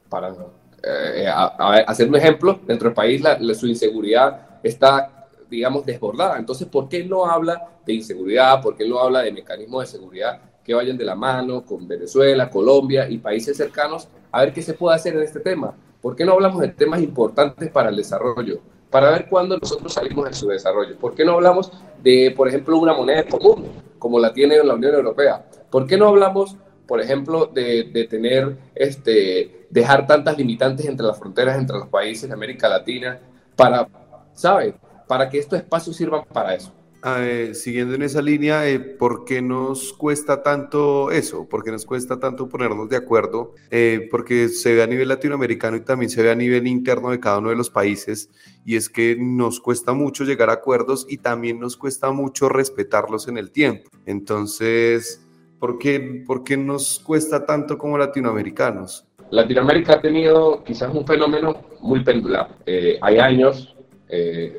para 0.09 0.35
eh, 0.83 1.27
hacer 1.87 2.09
un 2.09 2.15
ejemplo, 2.15 2.59
dentro 2.65 2.89
del 2.89 2.95
país 2.95 3.21
su 3.57 3.67
inseguridad 3.67 4.59
está, 4.63 5.27
digamos, 5.49 5.85
desbordada. 5.85 6.37
Entonces, 6.37 6.67
¿por 6.67 6.89
qué 6.89 7.03
no 7.03 7.25
habla 7.25 7.67
de 7.85 7.93
inseguridad? 7.93 8.61
¿Por 8.61 8.75
qué 8.75 8.87
no 8.87 8.99
habla 8.99 9.21
de 9.21 9.31
mecanismos 9.31 9.83
de 9.83 9.97
seguridad 9.97 10.41
que 10.63 10.73
vayan 10.73 10.97
de 10.97 11.05
la 11.05 11.15
mano 11.15 11.65
con 11.65 11.87
Venezuela, 11.87 12.49
Colombia 12.49 13.09
y 13.09 13.17
países 13.17 13.57
cercanos 13.57 14.07
a 14.31 14.41
ver 14.41 14.53
qué 14.53 14.61
se 14.61 14.73
puede 14.73 14.95
hacer 14.95 15.15
en 15.15 15.23
este 15.23 15.39
tema. 15.39 15.73
¿Por 16.01 16.15
qué 16.15 16.25
no 16.25 16.33
hablamos 16.33 16.61
de 16.61 16.69
temas 16.69 17.01
importantes 17.01 17.69
para 17.69 17.89
el 17.89 17.95
desarrollo? 17.95 18.59
Para 18.89 19.11
ver 19.11 19.27
cuándo 19.29 19.57
nosotros 19.57 19.93
salimos 19.93 20.25
de 20.25 20.33
su 20.33 20.47
desarrollo. 20.47 20.97
¿Por 20.97 21.15
qué 21.15 21.23
no 21.23 21.33
hablamos 21.33 21.71
de, 22.01 22.33
por 22.35 22.47
ejemplo, 22.47 22.77
una 22.77 22.93
moneda 22.93 23.23
común, 23.23 23.65
como 23.99 24.19
la 24.19 24.33
tiene 24.33 24.63
la 24.63 24.73
Unión 24.73 24.95
Europea? 24.95 25.45
¿Por 25.69 25.87
qué 25.87 25.97
no 25.97 26.07
hablamos, 26.07 26.57
por 26.87 27.01
ejemplo, 27.01 27.45
de, 27.45 27.83
de 27.83 28.05
tener, 28.05 28.57
este, 28.75 29.60
dejar 29.71 30.05
tantas 30.05 30.37
limitantes 30.37 30.85
entre 30.85 31.05
las 31.05 31.17
fronteras, 31.17 31.57
entre 31.57 31.77
los 31.77 31.87
países 31.87 32.29
de 32.29 32.33
América 32.33 32.69
Latina, 32.69 33.19
para, 33.55 33.87
¿sabe? 34.33 34.75
Para 35.07 35.29
que 35.29 35.39
estos 35.39 35.59
espacios 35.59 35.95
sirvan 35.95 36.23
para 36.31 36.53
eso 36.53 36.71
eh, 37.03 37.53
siguiendo 37.55 37.95
en 37.95 38.03
esa 38.03 38.21
línea, 38.21 38.67
eh, 38.69 38.79
¿por 38.79 39.25
qué 39.25 39.41
nos 39.41 39.93
cuesta 39.93 40.43
tanto 40.43 41.09
eso? 41.11 41.47
¿Por 41.49 41.63
qué 41.63 41.71
nos 41.71 41.85
cuesta 41.85 42.19
tanto 42.19 42.47
ponernos 42.47 42.89
de 42.89 42.95
acuerdo? 42.95 43.55
Eh, 43.71 44.07
porque 44.11 44.49
se 44.49 44.75
ve 44.75 44.83
a 44.83 44.87
nivel 44.87 45.07
latinoamericano 45.07 45.77
y 45.77 45.81
también 45.81 46.09
se 46.09 46.21
ve 46.21 46.31
a 46.31 46.35
nivel 46.35 46.67
interno 46.67 47.09
de 47.09 47.19
cada 47.19 47.39
uno 47.39 47.49
de 47.49 47.55
los 47.55 47.69
países, 47.69 48.29
y 48.65 48.75
es 48.75 48.89
que 48.89 49.17
nos 49.19 49.59
cuesta 49.59 49.93
mucho 49.93 50.23
llegar 50.23 50.49
a 50.49 50.53
acuerdos 50.53 51.05
y 51.09 51.17
también 51.17 51.59
nos 51.59 51.75
cuesta 51.75 52.11
mucho 52.11 52.49
respetarlos 52.49 53.27
en 53.27 53.37
el 53.37 53.51
tiempo. 53.51 53.89
Entonces, 54.05 55.25
¿por 55.59 55.79
qué, 55.79 56.23
por 56.25 56.43
qué 56.43 56.57
nos 56.57 56.99
cuesta 56.99 57.45
tanto 57.45 57.77
como 57.77 57.97
latinoamericanos? 57.97 59.07
Latinoamérica 59.31 59.93
ha 59.93 60.01
tenido 60.01 60.63
quizás 60.63 60.93
un 60.93 61.05
fenómeno 61.05 61.55
muy 61.79 62.03
pendular. 62.03 62.49
hay 63.01 63.17
años, 63.17 63.75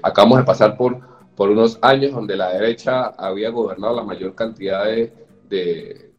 acabamos 0.03 0.39
de 0.39 0.45
pasar 0.45 0.77
por 0.77 1.13
por 1.35 1.51
unos 1.51 1.79
años 1.83 2.13
donde 2.13 2.37
la 2.37 2.53
derecha 2.53 3.07
había 3.07 3.51
gobernado 3.51 3.97
la 3.97 4.05
mayor 4.05 4.35
cantidad 4.35 4.85
de, 4.85 5.13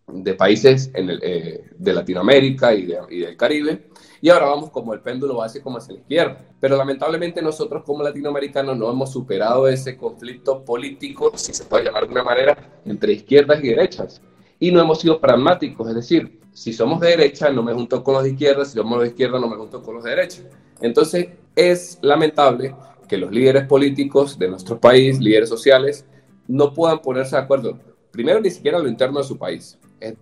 de, 0.08 0.34
países 0.34 0.92
en 0.94 1.10
el, 1.10 1.20
eh, 1.24 1.70
de 1.78 1.94
Latinoamérica 1.94 2.74
y, 2.74 2.86
del 2.86 3.38
Caribe, 3.38 3.90
y 4.22 4.30
ahora 4.30 4.48
vamos 4.48 4.70
como 4.70 4.94
el 4.94 5.02
péndulo 5.02 5.38
base 5.38 5.62
como 5.62 5.78
hacia 5.78 5.94
la 5.94 6.00
izquierda. 6.00 6.38
Pero 6.60 6.78
lamentablemente 6.78 7.42
nosotros 7.42 7.84
como 7.86 8.04
latinoamericanos 8.04 8.78
no 8.78 8.90
hemos 8.90 9.12
superado 9.12 9.68
ese 9.68 9.98
conflicto 9.98 10.64
político, 10.64 11.32
si 11.36 11.54
se 11.54 11.66
puede 11.66 11.86
llamar 11.86 12.08
de 12.08 12.14
una 12.14 12.24
manera, 12.24 12.58
entre 12.86 13.14
izquierdas 13.14 13.64
y 13.64 13.70
derechas. 13.70 14.22
Y 14.64 14.72
no 14.72 14.80
hemos 14.80 15.02
sido 15.02 15.20
pragmáticos, 15.20 15.90
es 15.90 15.96
decir, 15.96 16.40
si 16.54 16.72
somos 16.72 17.02
de 17.02 17.10
derecha 17.10 17.50
no 17.50 17.62
me 17.64 17.74
junto 17.74 18.02
con 18.02 18.14
los 18.14 18.24
de 18.24 18.30
izquierda, 18.30 18.64
si 18.64 18.78
somos 18.78 19.02
de 19.02 19.08
izquierda 19.08 19.38
no 19.38 19.50
me 19.50 19.58
junto 19.58 19.84
con 19.84 19.96
los 19.96 20.06
de 20.06 20.12
derecha. 20.12 20.42
Entonces 20.80 21.32
es 21.54 22.00
lamentable 22.02 22.74
que 23.10 23.18
los 23.18 23.30
líderes 23.30 23.68
políticos 23.68 24.40
de 24.40 24.48
nuestro 24.48 24.80
país, 24.80 25.20
líderes 25.20 25.50
sociales, 25.50 26.06
no 26.48 26.74
puedan 26.74 27.00
ponerse 27.00 27.36
de 27.36 27.42
acuerdo, 27.42 27.78
primero 28.10 28.40
ni 28.40 28.50
siquiera 28.52 28.80
lo 28.80 28.88
interno 28.88 29.20
de 29.20 29.26
su 29.26 29.38
país. 29.38 29.78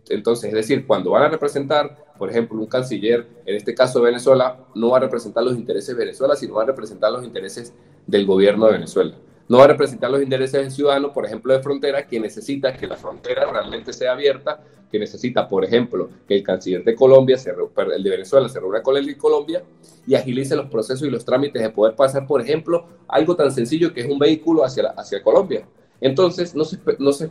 Entonces, 0.10 0.50
es 0.50 0.56
decir, 0.56 0.88
cuando 0.88 1.12
van 1.12 1.22
a 1.22 1.30
representar, 1.30 1.96
por 2.18 2.32
ejemplo, 2.32 2.58
un 2.58 2.66
canciller, 2.66 3.28
en 3.46 3.56
este 3.56 3.76
caso 3.76 4.02
Venezuela, 4.02 4.58
no 4.74 4.90
va 4.90 4.98
a 4.98 5.02
representar 5.02 5.44
los 5.44 5.56
intereses 5.56 5.96
de 5.96 6.04
Venezuela, 6.04 6.36
sino 6.36 6.56
va 6.56 6.64
a 6.64 6.66
representar 6.66 7.12
los 7.12 7.24
intereses 7.24 7.76
del 8.08 8.26
gobierno 8.26 8.66
de 8.66 8.72
Venezuela 8.72 9.14
no 9.52 9.58
va 9.58 9.66
a 9.66 9.68
representar 9.68 10.10
los 10.10 10.22
intereses 10.22 10.62
del 10.62 10.72
ciudadano, 10.72 11.12
por 11.12 11.26
ejemplo, 11.26 11.54
de 11.54 11.62
frontera, 11.62 12.08
que 12.08 12.22
necesita 12.22 12.72
que 12.72 12.88
la 12.88 12.96
frontera 12.96 13.52
realmente 13.52 13.92
sea 13.92 14.14
abierta, 14.14 14.64
que 14.90 14.98
necesita, 14.98 15.46
por 15.46 15.66
ejemplo, 15.66 16.08
que 16.26 16.36
el 16.36 16.42
canciller 16.42 16.86
de 16.86 16.96
Colombia, 16.96 17.38
se, 17.38 17.50
el 17.50 18.02
de 18.02 18.10
Venezuela, 18.10 18.48
se 18.48 18.62
reúna 18.62 18.82
con 18.82 18.96
el 18.96 19.06
de 19.06 19.18
Colombia 19.18 19.62
y 20.08 20.16
agilice 20.16 20.56
los 20.56 20.70
procesos 20.70 21.06
y 21.06 21.12
los 21.12 21.26
trámites 21.26 21.62
de 21.62 21.70
poder 21.70 21.98
pasar, 21.98 22.26
por 22.26 22.40
ejemplo, 22.40 22.86
algo 23.10 23.36
tan 23.36 23.52
sencillo 23.52 23.94
que 23.94 24.00
es 24.00 24.10
un 24.10 24.20
vehículo 24.20 24.64
hacia, 24.64 24.88
hacia 24.92 25.22
Colombia. 25.22 25.68
Entonces, 26.00 26.56
no 26.56 26.64
se, 26.64 26.80
no 26.98 27.12
se 27.12 27.30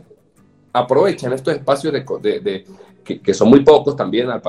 aprovechan 0.73 1.33
estos 1.33 1.55
espacios 1.55 1.91
de, 1.91 2.65
que, 3.03 3.33
son 3.33 3.49
muy 3.49 3.63
pocos 3.63 3.95
también, 3.95 4.29
a, 4.29 4.39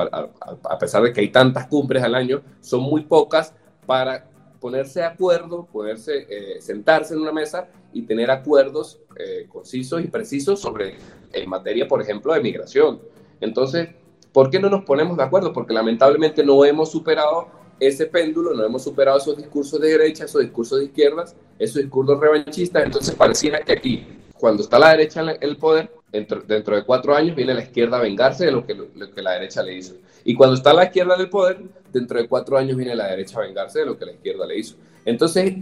a 0.63 0.77
pesar 0.77 1.01
de 1.01 1.11
que 1.11 1.21
hay 1.21 1.29
tantas 1.29 1.65
cumbres 1.65 2.03
al 2.03 2.13
año, 2.13 2.43
son 2.61 2.81
muy 2.81 3.01
pocas 3.01 3.51
para 3.87 4.27
ponerse 4.63 5.01
de 5.01 5.05
acuerdo, 5.07 5.67
poderse 5.69 6.25
eh, 6.29 6.61
sentarse 6.61 7.13
en 7.13 7.19
una 7.19 7.33
mesa 7.33 7.67
y 7.91 8.03
tener 8.03 8.31
acuerdos 8.31 9.01
eh, 9.19 9.45
concisos 9.51 10.01
y 10.01 10.07
precisos 10.07 10.61
sobre 10.61 10.95
en 11.33 11.49
materia, 11.49 11.85
por 11.85 12.01
ejemplo, 12.01 12.33
de 12.33 12.39
migración. 12.39 13.01
Entonces, 13.41 13.89
¿por 14.31 14.49
qué 14.49 14.61
no 14.61 14.69
nos 14.69 14.85
ponemos 14.85 15.17
de 15.17 15.23
acuerdo? 15.23 15.51
Porque 15.51 15.73
lamentablemente 15.73 16.45
no 16.45 16.63
hemos 16.63 16.89
superado 16.89 17.49
ese 17.77 18.05
péndulo, 18.05 18.53
no 18.53 18.63
hemos 18.63 18.83
superado 18.83 19.17
esos 19.17 19.35
discursos 19.35 19.81
de 19.81 19.89
derecha, 19.89 20.23
esos 20.23 20.41
discursos 20.41 20.79
de 20.79 20.85
izquierdas, 20.85 21.35
esos 21.59 21.81
discursos 21.81 22.17
revanchistas. 22.17 22.85
Entonces, 22.85 23.15
pareciera 23.15 23.59
que 23.59 23.73
aquí, 23.73 24.07
cuando 24.43 24.61
está 24.61 24.77
la 24.77 24.89
derecha 24.89 25.21
en 25.21 25.37
el 25.39 25.55
poder, 25.55 25.89
dentro, 26.11 26.41
dentro 26.41 26.75
de 26.75 26.83
cuatro 26.83 27.15
años 27.15 27.33
viene 27.33 27.53
la 27.53 27.61
izquierda 27.61 27.95
a 27.95 28.01
vengarse 28.01 28.43
de 28.43 28.51
lo 28.51 28.65
que, 28.65 28.75
lo 28.75 29.09
que 29.09 29.21
la 29.21 29.31
derecha 29.31 29.63
le 29.63 29.73
hizo. 29.73 29.93
Y 30.25 30.35
cuando 30.35 30.57
está 30.57 30.73
la 30.73 30.83
izquierda 30.83 31.15
en 31.15 31.21
el 31.21 31.29
poder, 31.29 31.61
dentro 31.93 32.19
de 32.19 32.27
cuatro 32.27 32.57
años 32.57 32.75
viene 32.75 32.93
la 32.93 33.07
derecha 33.07 33.39
a 33.39 33.43
vengarse 33.43 33.79
de 33.79 33.85
lo 33.85 33.97
que 33.97 34.05
la 34.05 34.11
izquierda 34.11 34.45
le 34.45 34.59
hizo. 34.59 34.75
Entonces, 35.05 35.53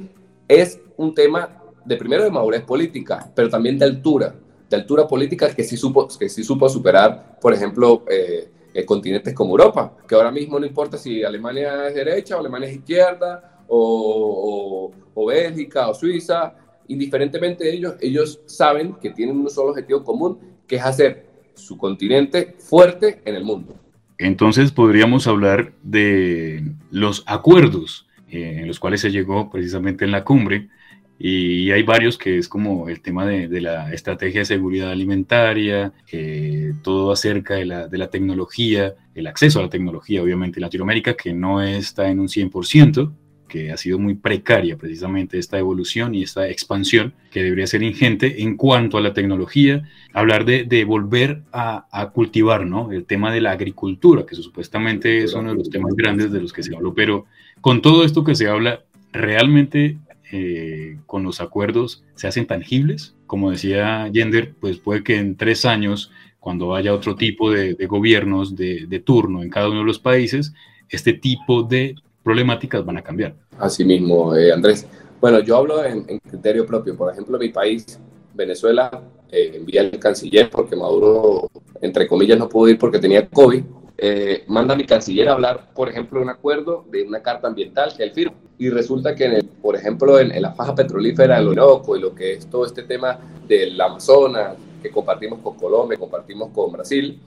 es 0.47 0.79
un 0.97 1.13
tema 1.13 1.61
de 1.85 1.95
primero 1.95 2.23
de 2.23 2.31
madurez 2.31 2.63
política, 2.63 3.31
pero 3.35 3.49
también 3.49 3.77
de 3.77 3.85
altura, 3.85 4.33
de 4.67 4.75
altura 4.75 5.07
política 5.07 5.53
que 5.53 5.63
sí 5.63 5.77
supo, 5.77 6.07
que 6.17 6.27
sí 6.27 6.43
supo 6.43 6.67
superar, 6.67 7.37
por 7.39 7.53
ejemplo, 7.53 8.03
eh, 8.09 8.49
eh, 8.73 8.83
continentes 8.83 9.35
como 9.35 9.51
Europa, 9.51 9.95
que 10.07 10.15
ahora 10.15 10.31
mismo 10.31 10.59
no 10.59 10.65
importa 10.65 10.97
si 10.97 11.23
Alemania 11.23 11.87
es 11.87 11.93
derecha 11.93 12.35
o 12.35 12.39
Alemania 12.39 12.67
es 12.67 12.77
izquierda, 12.77 13.61
o, 13.67 14.91
o, 15.13 15.21
o 15.21 15.25
Bélgica 15.27 15.87
o 15.87 15.93
Suiza, 15.93 16.55
indiferentemente 16.91 17.63
de 17.63 17.73
ellos, 17.73 17.95
ellos 18.01 18.41
saben 18.45 18.95
que 19.01 19.11
tienen 19.11 19.37
un 19.37 19.49
solo 19.49 19.71
objetivo 19.71 20.03
común, 20.03 20.39
que 20.67 20.75
es 20.75 20.83
hacer 20.83 21.25
su 21.53 21.77
continente 21.77 22.55
fuerte 22.59 23.21
en 23.25 23.35
el 23.35 23.43
mundo. 23.43 23.75
Entonces 24.17 24.71
podríamos 24.71 25.25
hablar 25.27 25.73
de 25.81 26.63
los 26.91 27.23
acuerdos 27.25 28.07
eh, 28.29 28.59
en 28.61 28.67
los 28.67 28.79
cuales 28.79 29.01
se 29.01 29.11
llegó 29.11 29.49
precisamente 29.49 30.05
en 30.05 30.11
la 30.11 30.23
cumbre 30.23 30.69
y 31.17 31.69
hay 31.69 31.83
varios 31.83 32.17
que 32.17 32.37
es 32.37 32.47
como 32.47 32.89
el 32.89 33.01
tema 33.01 33.27
de, 33.27 33.61
la 33.61 33.93
estrategia 33.93 34.41
de 34.41 34.45
seguridad 34.45 34.89
alimentaria, 34.89 35.93
eh, 36.11 36.73
todo 36.81 37.11
acerca 37.11 37.55
de 37.55 37.65
la, 37.65 37.87
de 37.87 37.97
la, 37.99 38.09
tecnología, 38.09 38.95
el 39.13 39.27
acceso 39.27 39.59
a 39.59 39.63
la 39.63 39.69
tecnología, 39.69 40.23
obviamente 40.23 40.59
en 40.59 40.63
Latinoamérica, 40.63 41.15
que 41.15 41.31
no 41.31 41.61
está 41.61 42.09
en 42.09 42.19
un 42.19 42.27
100%, 42.27 43.11
que 43.51 43.69
ha 43.69 43.75
sido 43.75 43.99
muy 43.99 44.15
precaria 44.15 44.77
precisamente 44.77 45.37
esta 45.37 45.59
evolución 45.59 46.15
y 46.15 46.23
esta 46.23 46.47
expansión 46.47 47.13
que 47.31 47.43
debería 47.43 47.67
ser 47.67 47.83
ingente 47.83 48.43
en 48.43 48.55
cuanto 48.55 48.97
a 48.97 49.01
la 49.01 49.13
tecnología, 49.13 49.83
hablar 50.13 50.45
de, 50.45 50.63
de 50.63 50.85
volver 50.85 51.41
a, 51.51 51.85
a, 51.91 52.11
cultivar, 52.11 52.65
¿no? 52.65 52.93
El 52.93 53.03
tema 53.03 53.29
de 53.29 53.41
la 53.41 53.51
agricultura, 53.51 54.25
que 54.25 54.35
supuestamente 54.35 55.21
es 55.21 55.33
uno 55.33 55.49
de 55.49 55.57
los 55.57 55.69
temas 55.69 55.93
grandes 55.95 56.31
de 56.31 56.39
los 56.39 56.53
que 56.53 56.63
se 56.63 56.73
habló, 56.73 56.93
pero 56.93 57.25
con 57.59 57.81
todo 57.81 58.05
esto 58.05 58.23
que 58.23 58.35
se 58.35 58.47
habla, 58.47 58.83
realmente 59.11 59.97
eh, 60.31 60.97
con 61.05 61.23
los 61.23 61.41
acuerdos 61.41 62.05
se 62.15 62.27
hacen 62.27 62.47
tangibles. 62.47 63.15
Como 63.27 63.51
decía 63.51 64.09
Gender, 64.13 64.53
pues 64.61 64.77
puede 64.77 65.03
que 65.03 65.17
en 65.17 65.35
tres 65.35 65.65
años, 65.65 66.09
cuando 66.39 66.73
haya 66.73 66.93
otro 66.93 67.15
tipo 67.15 67.51
de, 67.51 67.73
de 67.73 67.85
gobiernos 67.85 68.55
de, 68.55 68.85
de 68.87 68.99
turno 68.99 69.43
en 69.43 69.49
cada 69.49 69.67
uno 69.67 69.79
de 69.79 69.85
los 69.85 69.99
países, 69.99 70.53
este 70.87 71.11
tipo 71.11 71.63
de 71.63 71.95
problemáticas 72.23 72.85
van 72.85 72.97
a 72.97 73.01
cambiar. 73.01 73.35
Así 73.57 73.83
mismo, 73.83 74.35
eh, 74.35 74.51
Andrés. 74.51 74.87
Bueno, 75.19 75.39
yo 75.39 75.57
hablo 75.57 75.83
en, 75.83 76.03
criterio 76.19 76.65
propio. 76.65 76.95
Por 76.95 77.11
ejemplo, 77.11 77.37
mi 77.37 77.49
país, 77.49 77.99
Venezuela, 78.33 78.89
eh, 79.31 79.53
envía 79.55 79.81
al 79.81 79.99
canciller 79.99 80.49
porque 80.49 80.75
Maduro, 80.75 81.49
entre 81.81 82.07
comillas, 82.07 82.37
no 82.39 82.49
pudo 82.49 82.69
ir 82.69 82.77
porque 82.77 82.99
tenía 82.99 83.27
COVID. 83.27 83.63
Eh, 83.97 84.43
manda 84.47 84.73
a 84.73 84.77
mi 84.77 84.85
canciller 84.85 85.29
a 85.29 85.33
hablar, 85.33 85.73
por 85.75 85.89
ejemplo, 85.89 86.19
de 86.19 86.23
un 86.25 86.31
acuerdo 86.31 86.85
de 86.89 87.03
una 87.03 87.21
carta 87.21 87.47
ambiental 87.47 87.93
que 87.95 88.03
él 88.03 88.11
firma. 88.11 88.33
Y 88.57 88.69
resulta 88.69 89.15
que, 89.15 89.25
en 89.25 89.33
el, 89.33 89.45
por 89.45 89.75
ejemplo, 89.75 90.19
en, 90.19 90.39
la 90.41 90.53
faja 90.53 90.73
petrolífera 90.73 91.37
del 91.37 91.49
Orinoco 91.49 91.95
y 91.95 91.99
lo 91.99 92.15
que 92.15 92.33
es 92.33 92.47
todo 92.47 92.65
este 92.65 92.83
tema 92.83 93.19
del 93.47 93.79
Amazonas, 93.79 94.55
que 94.81 94.89
compartimos 94.89 95.39
con 95.39 95.55
Colombia, 95.55 95.99
compartimos 95.99 96.49
con 96.49 96.71
Brasil, 96.71 97.19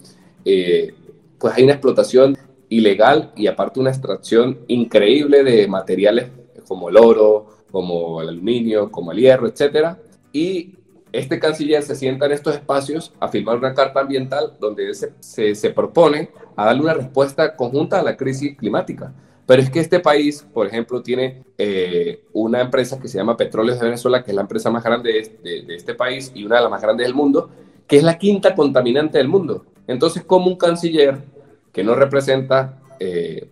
pues 0.42 1.54
hay 1.54 1.64
una 1.64 1.74
explotación 1.74 2.36
ilegal 2.76 3.32
y 3.36 3.46
aparte 3.46 3.80
una 3.80 3.90
extracción 3.90 4.58
increíble 4.66 5.44
de 5.44 5.66
materiales 5.68 6.30
como 6.66 6.88
el 6.88 6.96
oro, 6.96 7.46
como 7.70 8.20
el 8.22 8.28
aluminio, 8.28 8.90
como 8.90 9.12
el 9.12 9.18
hierro, 9.18 9.46
etc. 9.46 9.96
Y 10.32 10.74
este 11.12 11.38
canciller 11.38 11.82
se 11.82 11.94
sienta 11.94 12.26
en 12.26 12.32
estos 12.32 12.54
espacios 12.54 13.12
a 13.20 13.28
firmar 13.28 13.58
una 13.58 13.74
carta 13.74 14.00
ambiental 14.00 14.54
donde 14.58 14.92
se, 14.94 15.54
se, 15.54 15.70
propone 15.70 16.30
a 16.56 16.66
darle 16.66 16.82
una 16.82 16.94
respuesta 16.94 17.54
conjunta 17.54 18.00
a 18.00 18.02
la 18.02 18.16
crisis 18.16 18.56
climática. 18.56 19.12
Pero 19.46 19.62
es 19.62 19.70
que 19.70 19.78
este 19.78 20.00
país, 20.00 20.44
por 20.52 20.66
ejemplo, 20.66 21.02
tiene 21.02 21.44
eh, 21.58 22.24
una 22.32 22.62
empresa 22.62 22.98
que 22.98 23.08
se 23.08 23.18
llama 23.18 23.36
Petróleos 23.36 23.78
de 23.78 23.86
Venezuela, 23.86 24.24
que 24.24 24.30
es 24.30 24.34
la 24.34 24.40
empresa 24.40 24.70
más 24.70 24.82
grande 24.82 25.30
de, 25.42 25.62
de, 25.62 25.74
este 25.74 25.94
país 25.94 26.32
y 26.34 26.44
una 26.44 26.56
de 26.56 26.62
las 26.62 26.70
más 26.70 26.82
grandes 26.82 27.06
del 27.06 27.14
mundo, 27.14 27.50
que 27.86 27.98
es 27.98 28.02
la 28.02 28.18
quinta 28.18 28.54
contaminante 28.54 29.18
del 29.18 29.28
mundo. 29.28 29.66
Entonces, 29.86 30.24
como 30.24 30.46
un 30.46 30.56
canciller 30.56 31.18
que 31.74 31.84
no 31.84 31.94
representa 31.94 32.78
eh, 33.00 33.50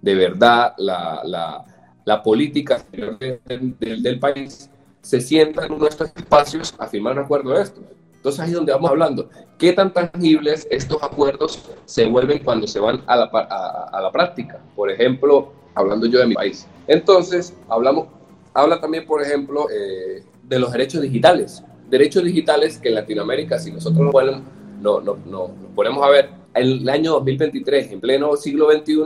de 0.00 0.14
verdad 0.14 0.74
la, 0.78 1.20
la, 1.24 1.64
la 2.04 2.22
política 2.22 2.82
del, 2.90 3.76
del, 3.78 4.18
país, 4.18 4.70
se 5.02 5.20
sienta 5.20 5.66
en 5.66 5.72
uno 5.72 5.84
de 5.84 5.90
estos 5.90 6.10
espacios 6.16 6.74
a 6.78 6.86
firmar 6.86 7.12
un 7.12 7.24
acuerdo 7.24 7.50
de 7.50 7.62
esto. 7.62 7.82
Entonces 8.14 8.40
ahí 8.40 8.48
es 8.48 8.56
donde 8.56 8.72
vamos 8.72 8.90
hablando. 8.90 9.28
¿Qué 9.58 9.72
tan 9.72 9.92
tangibles 9.92 10.66
estos 10.70 11.00
acuerdos 11.02 11.62
se 11.84 12.06
vuelven 12.06 12.38
cuando 12.42 12.66
se 12.66 12.80
van 12.80 13.02
a 13.06 13.16
la, 13.16 13.30
a, 13.32 13.90
a 13.92 14.00
la 14.00 14.10
práctica? 14.10 14.58
Por 14.74 14.90
ejemplo, 14.90 15.52
hablando 15.74 16.06
yo 16.06 16.20
de 16.20 16.26
mi 16.26 16.34
país. 16.34 16.66
Entonces, 16.86 17.54
hablamos, 17.68 18.08
habla 18.54 18.80
también, 18.80 19.06
por 19.06 19.22
ejemplo, 19.22 19.66
eh, 19.70 20.24
de 20.42 20.58
los 20.58 20.72
derechos 20.72 21.02
digitales. 21.02 21.62
Derechos 21.90 22.24
digitales 22.24 22.78
que 22.78 22.88
en 22.88 22.94
Latinoamérica, 22.94 23.58
si 23.58 23.70
nosotros 23.70 24.00
nos 24.00 24.12
ponemos, 24.12 24.42
no, 24.80 25.00
no, 25.00 25.16
no, 25.26 25.48
nos 25.48 25.70
ponemos 25.74 26.04
a 26.04 26.10
ver, 26.10 26.30
el 26.54 26.88
año 26.88 27.12
2023, 27.12 27.92
en 27.92 28.00
pleno 28.00 28.36
siglo 28.36 28.70
XXI, 28.70 29.02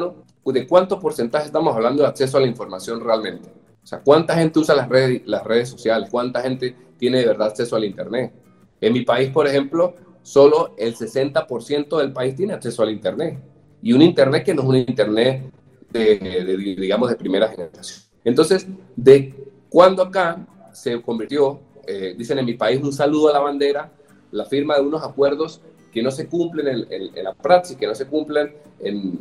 ¿de 0.52 0.66
cuánto 0.66 0.98
porcentaje 0.98 1.46
estamos 1.46 1.74
hablando 1.74 2.02
de 2.02 2.08
acceso 2.08 2.36
a 2.36 2.40
la 2.40 2.46
información 2.46 3.00
realmente? 3.00 3.48
O 3.82 3.86
sea, 3.86 4.00
¿cuánta 4.00 4.34
gente 4.34 4.58
usa 4.58 4.74
las 4.74 4.88
redes, 4.88 5.22
las 5.26 5.44
redes 5.44 5.68
sociales? 5.68 6.08
¿Cuánta 6.10 6.40
gente 6.40 6.74
tiene 6.98 7.18
de 7.18 7.26
verdad 7.26 7.48
acceso 7.48 7.76
al 7.76 7.84
Internet? 7.84 8.32
En 8.80 8.92
mi 8.92 9.02
país, 9.02 9.30
por 9.30 9.46
ejemplo, 9.46 9.94
solo 10.22 10.74
el 10.78 10.94
60% 10.94 11.98
del 11.98 12.12
país 12.12 12.36
tiene 12.36 12.54
acceso 12.54 12.82
al 12.82 12.90
Internet. 12.90 13.38
Y 13.82 13.92
un 13.92 14.02
Internet 14.02 14.44
que 14.44 14.54
no 14.54 14.62
es 14.62 14.68
un 14.68 14.76
Internet 14.76 15.52
de, 15.90 16.56
digamos, 16.78 17.10
de 17.10 17.16
primera 17.16 17.48
generación. 17.48 18.00
Entonces, 18.24 18.66
de 18.94 19.34
cuando 19.68 20.02
acá 20.02 20.46
se 20.72 21.00
convirtió, 21.02 21.60
eh, 21.86 22.14
dicen 22.16 22.38
en 22.38 22.46
mi 22.46 22.54
país, 22.54 22.80
un 22.82 22.92
saludo 22.92 23.30
a 23.30 23.32
la 23.32 23.40
bandera, 23.40 23.92
la 24.32 24.44
firma 24.44 24.74
de 24.74 24.82
unos 24.82 25.02
acuerdos 25.02 25.60
que 25.92 26.02
no 26.02 26.10
se 26.10 26.26
cumplen 26.26 26.86
en, 26.90 27.24
la 27.24 27.34
práctica, 27.34 27.80
que 27.80 27.86
no 27.86 27.94
se 27.94 28.06
cumplen 28.06 28.54
en, 28.80 29.18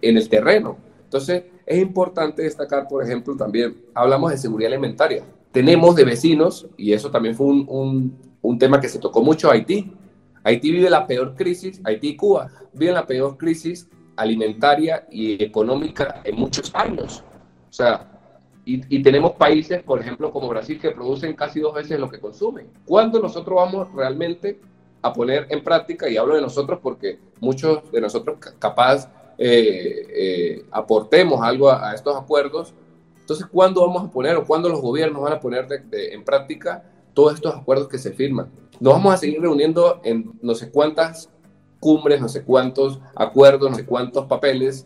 en 0.00 0.16
el 0.16 0.28
terreno. 0.28 0.76
Entonces, 1.04 1.44
es 1.66 1.78
importante 1.78 2.42
destacar, 2.42 2.88
por 2.88 3.04
ejemplo, 3.04 3.36
también 3.36 3.76
hablamos 3.94 4.30
de 4.30 4.38
seguridad 4.38 4.72
alimentaria. 4.72 5.24
Tenemos 5.52 5.94
de 5.94 6.04
vecinos, 6.04 6.66
y 6.76 6.92
eso 6.92 7.10
también 7.10 7.34
fue 7.34 7.46
un, 7.46 8.16
un, 8.40 8.58
tema 8.58 8.80
que 8.80 8.88
se 8.88 8.98
tocó 8.98 9.22
mucho, 9.22 9.50
Haití. 9.50 9.92
Haití 10.42 10.72
vive 10.72 10.88
la 10.88 11.06
peor 11.06 11.34
crisis, 11.36 11.80
Haití 11.84 12.08
y 12.08 12.16
Cuba 12.16 12.50
viven 12.72 12.94
la 12.94 13.06
peor 13.06 13.36
crisis 13.36 13.88
alimentaria 14.16 15.06
y 15.10 15.42
económica 15.42 16.22
en 16.24 16.36
muchos 16.36 16.74
años. 16.74 17.22
O 17.68 17.72
sea, 17.72 18.11
y, 18.64 18.96
y, 18.96 19.02
tenemos 19.02 19.32
países, 19.32 19.82
por 19.82 20.00
ejemplo, 20.00 20.30
como 20.30 20.48
Brasil, 20.48 20.78
que 20.80 20.92
producen 20.92 21.34
casi 21.34 21.58
dos 21.58 21.74
veces 21.74 21.98
lo 21.98 22.08
que 22.08 22.20
consumen. 22.20 22.68
¿Cuándo 22.84 23.20
nosotros 23.20 23.56
vamos 23.56 23.92
realmente 23.92 24.60
a 25.02 25.12
poner 25.12 25.46
en 25.50 25.62
práctica, 25.64 26.08
y 26.08 26.16
hablo 26.16 26.36
de 26.36 26.40
nosotros 26.40 26.78
porque 26.80 27.18
muchos 27.40 27.90
de 27.90 28.00
nosotros 28.00 28.38
capaz 28.58 29.10
eh, 29.36 30.06
eh, 30.14 30.64
aportemos 30.70 31.42
algo 31.42 31.70
a, 31.70 31.92
estos 31.92 32.16
acuerdos, 32.16 32.72
entonces, 33.20 33.46
¿cuándo 33.46 33.80
vamos 33.86 34.04
a 34.04 34.10
poner 34.10 34.36
o 34.36 34.44
cuándo 34.44 34.68
los 34.68 34.80
gobiernos 34.80 35.22
van 35.22 35.32
a 35.34 35.40
poner 35.40 35.66
en 35.92 36.24
práctica 36.24 36.84
todos 37.14 37.34
estos 37.34 37.54
acuerdos 37.54 37.88
que 37.88 37.98
se 37.98 38.12
firman? 38.12 38.50
Nos 38.80 38.94
vamos 38.94 39.14
a 39.14 39.16
seguir 39.16 39.40
reuniendo 39.40 40.00
en 40.04 40.32
no 40.42 40.54
sé 40.54 40.70
cuántas 40.70 41.30
cumbres, 41.78 42.20
no 42.20 42.28
sé 42.28 42.42
cuántos 42.42 43.00
acuerdos, 43.14 43.70
no 43.70 43.76
sé 43.76 43.86
cuántos 43.86 44.26
papeles 44.26 44.84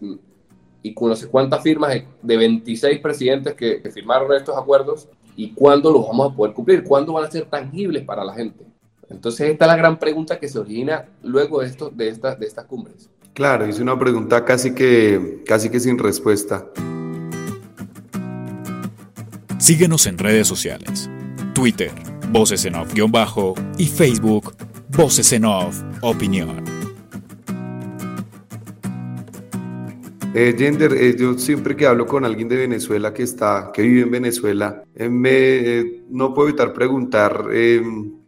y 0.87 0.95
con 0.95 1.09
no 1.09 1.17
sé 1.17 1.27
cuántas 1.27 1.65
firmas 1.65 1.93
de, 2.23 2.37
26 2.37 3.01
presidentes 3.01 3.55
que, 3.55 3.83
firmaron 3.93 4.33
estos 4.33 4.57
acuerdos 4.57 5.09
y 5.35 5.51
cuándo 5.51 5.91
los 5.91 6.07
vamos 6.07 6.33
a 6.33 6.37
poder 6.37 6.55
cumplir, 6.55 6.85
cuándo 6.85 7.13
van 7.13 7.25
a 7.25 7.31
ser 7.31 7.45
tangibles 7.47 8.05
para 8.05 8.25
la 8.25 8.33
gente. 8.33 8.65
Entonces 9.11 9.51
esta 9.51 9.65
es 9.65 9.69
la 9.69 9.77
gran 9.77 9.99
pregunta 9.99 10.39
que 10.39 10.49
se 10.49 10.61
origina 10.61 11.07
luego 11.25 11.61
de, 11.61 11.67
esto, 11.67 11.91
de, 11.91 12.09
esta, 12.09 12.37
de 12.37 12.47
estas 12.47 12.67
cumbres. 12.67 13.11
Claro, 13.35 13.65
es 13.65 13.81
una 13.81 13.99
pregunta 13.99 14.45
casi 14.45 14.75
que, 14.75 15.43
casi 15.45 15.71
que 15.71 15.81
sin 15.81 15.99
respuesta. 15.99 16.65
Síguenos 19.59 20.07
en 20.07 20.19
redes 20.19 20.47
sociales. 20.47 21.11
Twitter, 21.53 21.91
Voces 22.31 22.65
en 22.65 22.77
Off-Bajo 22.77 23.55
y 23.77 23.87
Facebook, 23.87 24.55
Voces 24.91 25.33
en 25.33 25.47
Off 25.47 25.83
Opinión. 26.01 26.76
Eh, 30.39 30.55
Gender, 30.55 30.93
eh, 30.93 31.17
yo 31.17 31.39
siempre 31.39 31.75
que 31.75 31.87
hablo 31.87 32.07
con 32.07 32.23
alguien 32.23 32.47
de 32.47 32.57
Venezuela 32.57 33.15
que 33.15 33.23
está, 33.23 33.71
que 33.73 33.81
vive 33.81 34.03
en 34.03 34.11
Venezuela, 34.11 34.83
eh, 34.95 35.09
me, 35.09 36.03
no 36.11 36.35
puedo 36.35 36.49
evitar 36.49 36.75
preguntar 36.75 37.47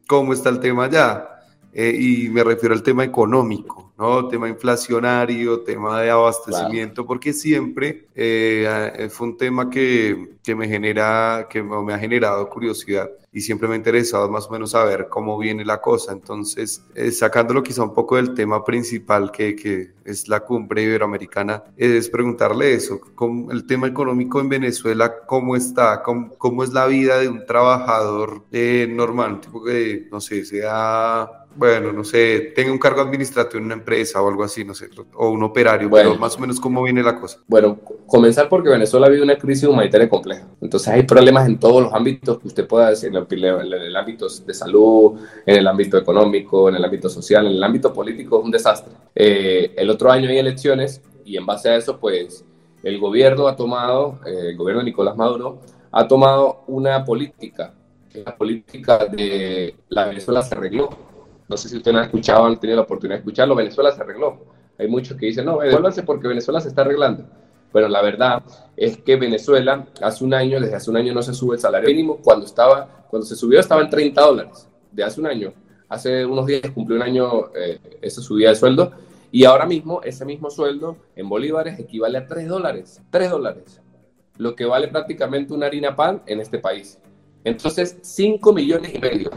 cómo 0.07 0.33
está 0.33 0.49
el 0.49 0.59
tema 0.59 0.87
allá. 0.87 1.29
y 1.75 2.31
me 2.31 2.43
refiero 2.43 2.75
al 2.75 2.83
tema 2.83 3.05
económico. 3.05 3.89
¿no? 3.99 4.29
Tema 4.29 4.49
inflacionario, 4.49 5.61
tema 5.61 6.01
de 6.01 6.11
abastecimiento, 6.11 7.05
porque 7.05 7.33
siempre 7.33 8.07
eh, 8.15 9.09
fue 9.11 9.27
un 9.27 9.37
tema 9.37 9.69
que, 9.69 10.37
que, 10.43 10.55
me 10.55 10.69
genera, 10.69 11.49
que 11.51 11.63
me 11.63 11.93
ha 11.93 11.99
generado 11.99 12.49
curiosidad 12.49 13.11
y 13.33 13.41
siempre 13.41 13.69
me 13.69 13.75
ha 13.75 13.77
interesado 13.77 14.29
más 14.31 14.47
o 14.47 14.51
menos 14.51 14.71
saber 14.71 15.09
cómo 15.09 15.39
viene 15.39 15.65
la 15.65 15.81
cosa. 15.81 16.13
Entonces, 16.13 16.85
eh, 16.95 17.11
sacándolo 17.11 17.63
quizá 17.63 17.83
un 17.83 17.95
poco 17.95 18.17
del 18.17 18.35
tema 18.35 18.65
principal 18.65 19.31
que, 19.31 19.55
que 19.55 19.93
es 20.05 20.29
la 20.29 20.41
cumbre 20.41 20.83
iberoamericana, 20.83 21.65
es 21.77 22.09
preguntarle 22.09 22.75
eso, 22.75 23.01
¿cómo, 23.15 23.51
el 23.53 23.67
tema 23.67 23.87
económico 23.87 24.41
en 24.41 24.49
Venezuela, 24.49 25.15
¿cómo 25.27 25.57
está? 25.57 26.03
¿Cómo, 26.03 26.31
cómo 26.39 26.65
es 26.65 26.73
la 26.73 26.87
vida 26.87 27.19
de 27.19 27.29
un 27.29 27.45
trabajador 27.45 28.45
eh, 28.53 28.87
normal? 28.91 29.41
Tipo 29.41 29.63
que, 29.63 30.09
no 30.11 30.21
sé, 30.21 30.45
sea 30.45 31.47
bueno, 31.59 31.93
no 31.93 32.05
sé, 32.05 32.53
tenga 32.55 32.71
un 32.71 32.79
cargo 32.79 33.01
administrativo 33.01 33.59
en 33.59 33.65
una 33.65 33.75
empresa 33.75 34.23
o 34.23 34.29
algo 34.29 34.45
así, 34.45 34.65
no 34.65 34.75
sé, 34.75 34.89
o 35.15 35.31
un 35.31 35.43
operario, 35.43 35.89
bueno, 35.89 36.11
pero 36.11 36.21
más 36.21 36.37
o 36.37 36.41
menos 36.41 36.61
cómo 36.61 36.85
viene 36.85 37.03
la 37.03 37.19
cosa. 37.19 37.39
Bueno, 37.49 37.81
comenzar 38.07 38.49
porque 38.49 38.69
Venezuela 38.69 39.09
vive 39.09 39.25
una 39.25 39.37
crisis 39.37 39.65
humanitaria 39.65 40.09
compleja. 40.09 40.47
Entonces 40.61 40.89
hay 40.89 41.03
problemas 41.03 41.49
en 41.49 41.59
todos 41.59 41.83
los 41.83 41.93
ámbitos 41.93 42.39
que 42.39 42.47
usted 42.47 42.69
pueda 42.69 42.91
decir, 42.91 43.11
en 43.29 43.73
el, 43.73 43.97
ámbito 43.97 44.27
de 44.47 44.55
salud, 44.55 45.19
en 45.45 45.57
el 45.57 45.67
ámbito 45.67 45.99
económico, 45.99 46.69
en 46.69 46.77
el 46.77 46.85
ámbito 46.85 47.09
social, 47.09 47.47
en 47.47 47.53
el 47.53 47.63
ámbito 47.63 47.93
político, 47.93 48.39
es 48.39 48.45
un 48.45 48.51
desastre. 48.51 48.93
Eh, 49.15 49.75
el 49.77 49.91
otro 49.91 50.11
año 50.11 50.29
hay 50.29 50.39
elecciones 50.39 51.03
y 51.25 51.37
en 51.37 51.47
base 51.47 51.71
a 51.71 51.77
eso, 51.77 51.99
pues, 51.99 52.45
el 52.83 52.99
gobierno 52.99 53.49
ha 53.49 53.57
tomado, 53.57 54.21
eh, 54.27 54.51
el 54.51 54.57
gobierno 54.57 54.81
de 54.81 54.87
Nicolás 54.87 55.17
Maduro, 55.17 55.61
ha 55.91 56.07
tomado 56.07 56.65
una 56.67 57.05
política, 57.05 57.75
la 58.13 58.37
política 58.37 59.07
de 59.07 59.75
la 59.89 60.07
Venezuela 60.07 60.43
se 60.43 60.55
arregló 60.55 61.09
no 61.49 61.57
sé 61.57 61.69
si 61.69 61.77
ustedes 61.77 61.97
han 61.97 62.05
escuchado, 62.05 62.45
han 62.45 62.61
tenido 62.61 62.77
la 62.77 62.83
oportunidad 62.83 63.17
de 63.17 63.21
escucharlo, 63.21 63.55
Venezuela 63.55 63.91
se 63.91 64.03
arregló. 64.03 64.39
Hay 64.79 64.87
muchos 64.87 65.17
que 65.17 65.27
dicen, 65.27 65.47
no, 65.47 65.59
devuélvanse 65.59 66.03
porque 66.03 66.29
Venezuela 66.29 66.61
se 66.61 66.69
está 66.69 66.83
arreglando. 66.83 67.25
Pero 67.73 67.89
la 67.89 68.03
verdad 68.03 68.43
es 68.77 68.99
que 68.99 69.17
Venezuela 69.17 69.87
hace 70.01 70.25
un 70.25 70.35
año, 70.35 70.61
desde 70.61 70.77
hace 70.77 70.91
un 70.91 70.97
año 70.97 71.13
no 71.13 71.23
se 71.23 71.35
sube 71.35 71.57
el 71.57 71.61
salario 71.61 71.89
mínimo. 71.89 72.19
Cuando, 72.23 72.47
estaba, 72.47 73.07
cuando 73.09 73.27
se 73.27 73.37
subió 73.37 73.61
estaba 73.61 73.83
en 73.83 73.91
30 73.91 74.21
dólares, 74.21 74.69
de 74.93 75.05
hace 75.05 75.21
un 75.21 75.27
año. 75.27 75.53
Hace 75.89 76.25
unos 76.25 76.47
días 76.47 76.71
cumplió 76.75 76.97
un 76.97 77.03
año 77.03 77.51
eh, 77.55 77.79
esa 78.03 78.21
subida 78.21 78.51
de 78.51 78.57
sueldo. 78.57 78.93
Y 79.31 79.45
ahora 79.45 79.67
mismo 79.67 80.01
ese 80.03 80.25
mismo 80.25 80.51
sueldo 80.51 80.97
en 81.15 81.29
bolívares 81.29 81.79
equivale 81.79 82.19
a 82.19 82.27
3 82.27 82.49
dólares. 82.49 83.03
3 83.11 83.31
dólares. 83.31 83.81
Lo 84.37 84.55
que 84.55 84.65
vale 84.65 84.89
prácticamente 84.89 85.53
una 85.53 85.67
harina 85.67 85.95
pan 85.97 86.23
en 86.27 86.41
este 86.41 86.59
país. 86.59 86.99
Entonces, 87.45 87.99
5 88.03 88.53
millones 88.53 88.95
y 88.95 88.99
medio 88.99 89.31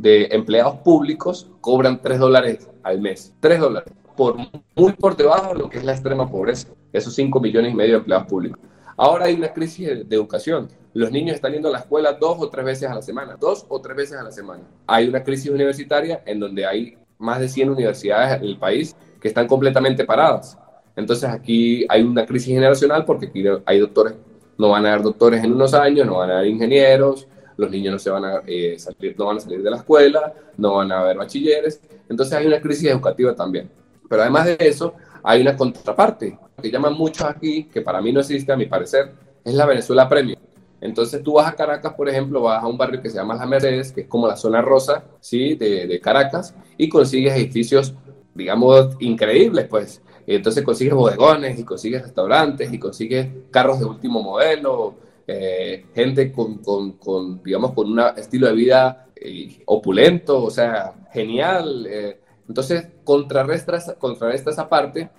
de 0.00 0.28
empleados 0.30 0.76
públicos 0.76 1.48
cobran 1.60 2.00
3 2.02 2.18
dólares 2.18 2.68
al 2.82 3.00
mes. 3.00 3.32
3 3.40 3.60
dólares. 3.60 3.92
Por, 4.16 4.36
muy 4.74 4.92
por 4.92 5.16
debajo 5.16 5.52
de 5.52 5.58
lo 5.58 5.68
que 5.68 5.78
es 5.78 5.84
la 5.84 5.92
extrema 5.92 6.30
pobreza. 6.30 6.68
Esos 6.92 7.14
5 7.14 7.40
millones 7.40 7.72
y 7.72 7.74
medio 7.74 7.92
de 7.92 7.98
empleados 7.98 8.26
públicos. 8.26 8.60
Ahora 8.96 9.26
hay 9.26 9.34
una 9.34 9.52
crisis 9.52 9.86
de, 10.08 10.16
educación. 10.16 10.68
Los 10.94 11.10
niños 11.10 11.36
están 11.36 11.52
yendo 11.52 11.68
a 11.68 11.72
la 11.72 11.78
escuela 11.78 12.14
dos 12.14 12.36
o 12.40 12.48
tres 12.48 12.64
veces 12.64 12.90
a 12.90 12.94
la 12.94 13.02
semana. 13.02 13.36
Dos 13.38 13.66
o 13.68 13.80
tres 13.80 13.96
veces 13.96 14.18
a 14.18 14.22
la 14.22 14.32
semana. 14.32 14.62
Hay 14.86 15.08
una 15.08 15.22
crisis 15.22 15.50
universitaria 15.50 16.22
en 16.24 16.40
donde 16.40 16.64
hay 16.66 16.96
más 17.18 17.40
de 17.40 17.48
100 17.48 17.70
universidades 17.70 18.40
en 18.40 18.48
el 18.48 18.58
país 18.58 18.96
que 19.20 19.28
están 19.28 19.46
completamente 19.46 20.04
paradas. 20.04 20.58
Entonces 20.94 21.28
aquí 21.28 21.84
hay 21.88 22.02
una 22.02 22.24
crisis 22.24 22.54
generacional 22.54 23.04
porque 23.04 23.30
hay 23.66 23.78
doctores, 23.80 24.14
no 24.56 24.70
van 24.70 24.86
a 24.86 24.92
haber 24.92 25.02
doctores 25.02 25.44
en 25.44 25.52
unos 25.52 25.74
años, 25.74 26.06
no 26.06 26.18
van 26.18 26.30
a 26.30 26.38
haber 26.38 26.48
ingenieros, 26.48 27.28
los 27.56 27.70
niños 27.70 27.92
no, 27.92 27.98
se 27.98 28.10
van 28.10 28.24
a, 28.24 28.42
eh, 28.46 28.76
salir, 28.78 29.14
no 29.18 29.26
van 29.26 29.38
a 29.38 29.40
salir 29.40 29.62
de 29.62 29.70
la 29.70 29.76
escuela, 29.76 30.32
no 30.56 30.74
van 30.74 30.92
a 30.92 31.00
haber 31.00 31.16
bachilleres, 31.16 31.80
entonces 32.08 32.34
hay 32.34 32.46
una 32.46 32.60
crisis 32.60 32.90
educativa 32.90 33.34
también. 33.34 33.70
Pero 34.08 34.22
además 34.22 34.46
de 34.46 34.56
eso, 34.60 34.94
hay 35.22 35.40
una 35.40 35.56
contraparte, 35.56 36.38
que 36.62 36.70
llaman 36.70 36.94
muchos 36.94 37.26
aquí, 37.26 37.64
que 37.64 37.82
para 37.82 38.00
mí 38.00 38.12
no 38.12 38.20
existe, 38.20 38.52
a 38.52 38.56
mi 38.56 38.66
parecer, 38.66 39.12
es 39.44 39.54
la 39.54 39.66
Venezuela 39.66 40.08
Premium. 40.08 40.38
Entonces 40.80 41.22
tú 41.22 41.34
vas 41.34 41.48
a 41.48 41.56
Caracas, 41.56 41.94
por 41.94 42.08
ejemplo, 42.08 42.42
vas 42.42 42.62
a 42.62 42.66
un 42.66 42.76
barrio 42.76 43.00
que 43.00 43.10
se 43.10 43.16
llama 43.16 43.34
Las 43.34 43.48
Mercedes, 43.48 43.92
que 43.92 44.02
es 44.02 44.06
como 44.06 44.28
la 44.28 44.36
zona 44.36 44.60
rosa, 44.60 45.04
¿sí? 45.20 45.54
De, 45.54 46.00
Caracas, 46.00 46.54
y 46.76 46.88
consigues 46.88 47.34
edificios, 47.34 47.94
digamos, 48.34 48.96
increíbles, 49.00 49.66
pues. 49.68 50.02
Entonces 50.26 50.64
consigues 50.64 50.94
bodegones, 50.94 51.58
y 51.58 51.64
consigues 51.64 52.02
restaurantes, 52.02 52.72
y 52.72 52.78
consigues 52.78 53.28
carros 53.50 53.78
de 53.78 53.86
último 53.86 54.22
modelo, 54.22 54.94
eh, 55.26 55.86
gente 55.94 56.30
con, 56.30 56.58
con, 56.58 56.92
con, 56.92 57.42
digamos, 57.42 57.72
con 57.72 57.90
un 57.90 58.00
estilo 58.16 58.46
de 58.46 58.52
vida 58.54 59.06
eh, 59.16 59.62
opulento, 59.66 60.42
o 60.42 60.50
sea, 60.50 60.94
genial. 61.12 61.86
Eh. 61.88 62.20
entonces, 62.48 62.88
contrarresta, 63.02 63.96
contrarresta 63.98 64.50
esa 64.50 64.68
parte 64.68 65.10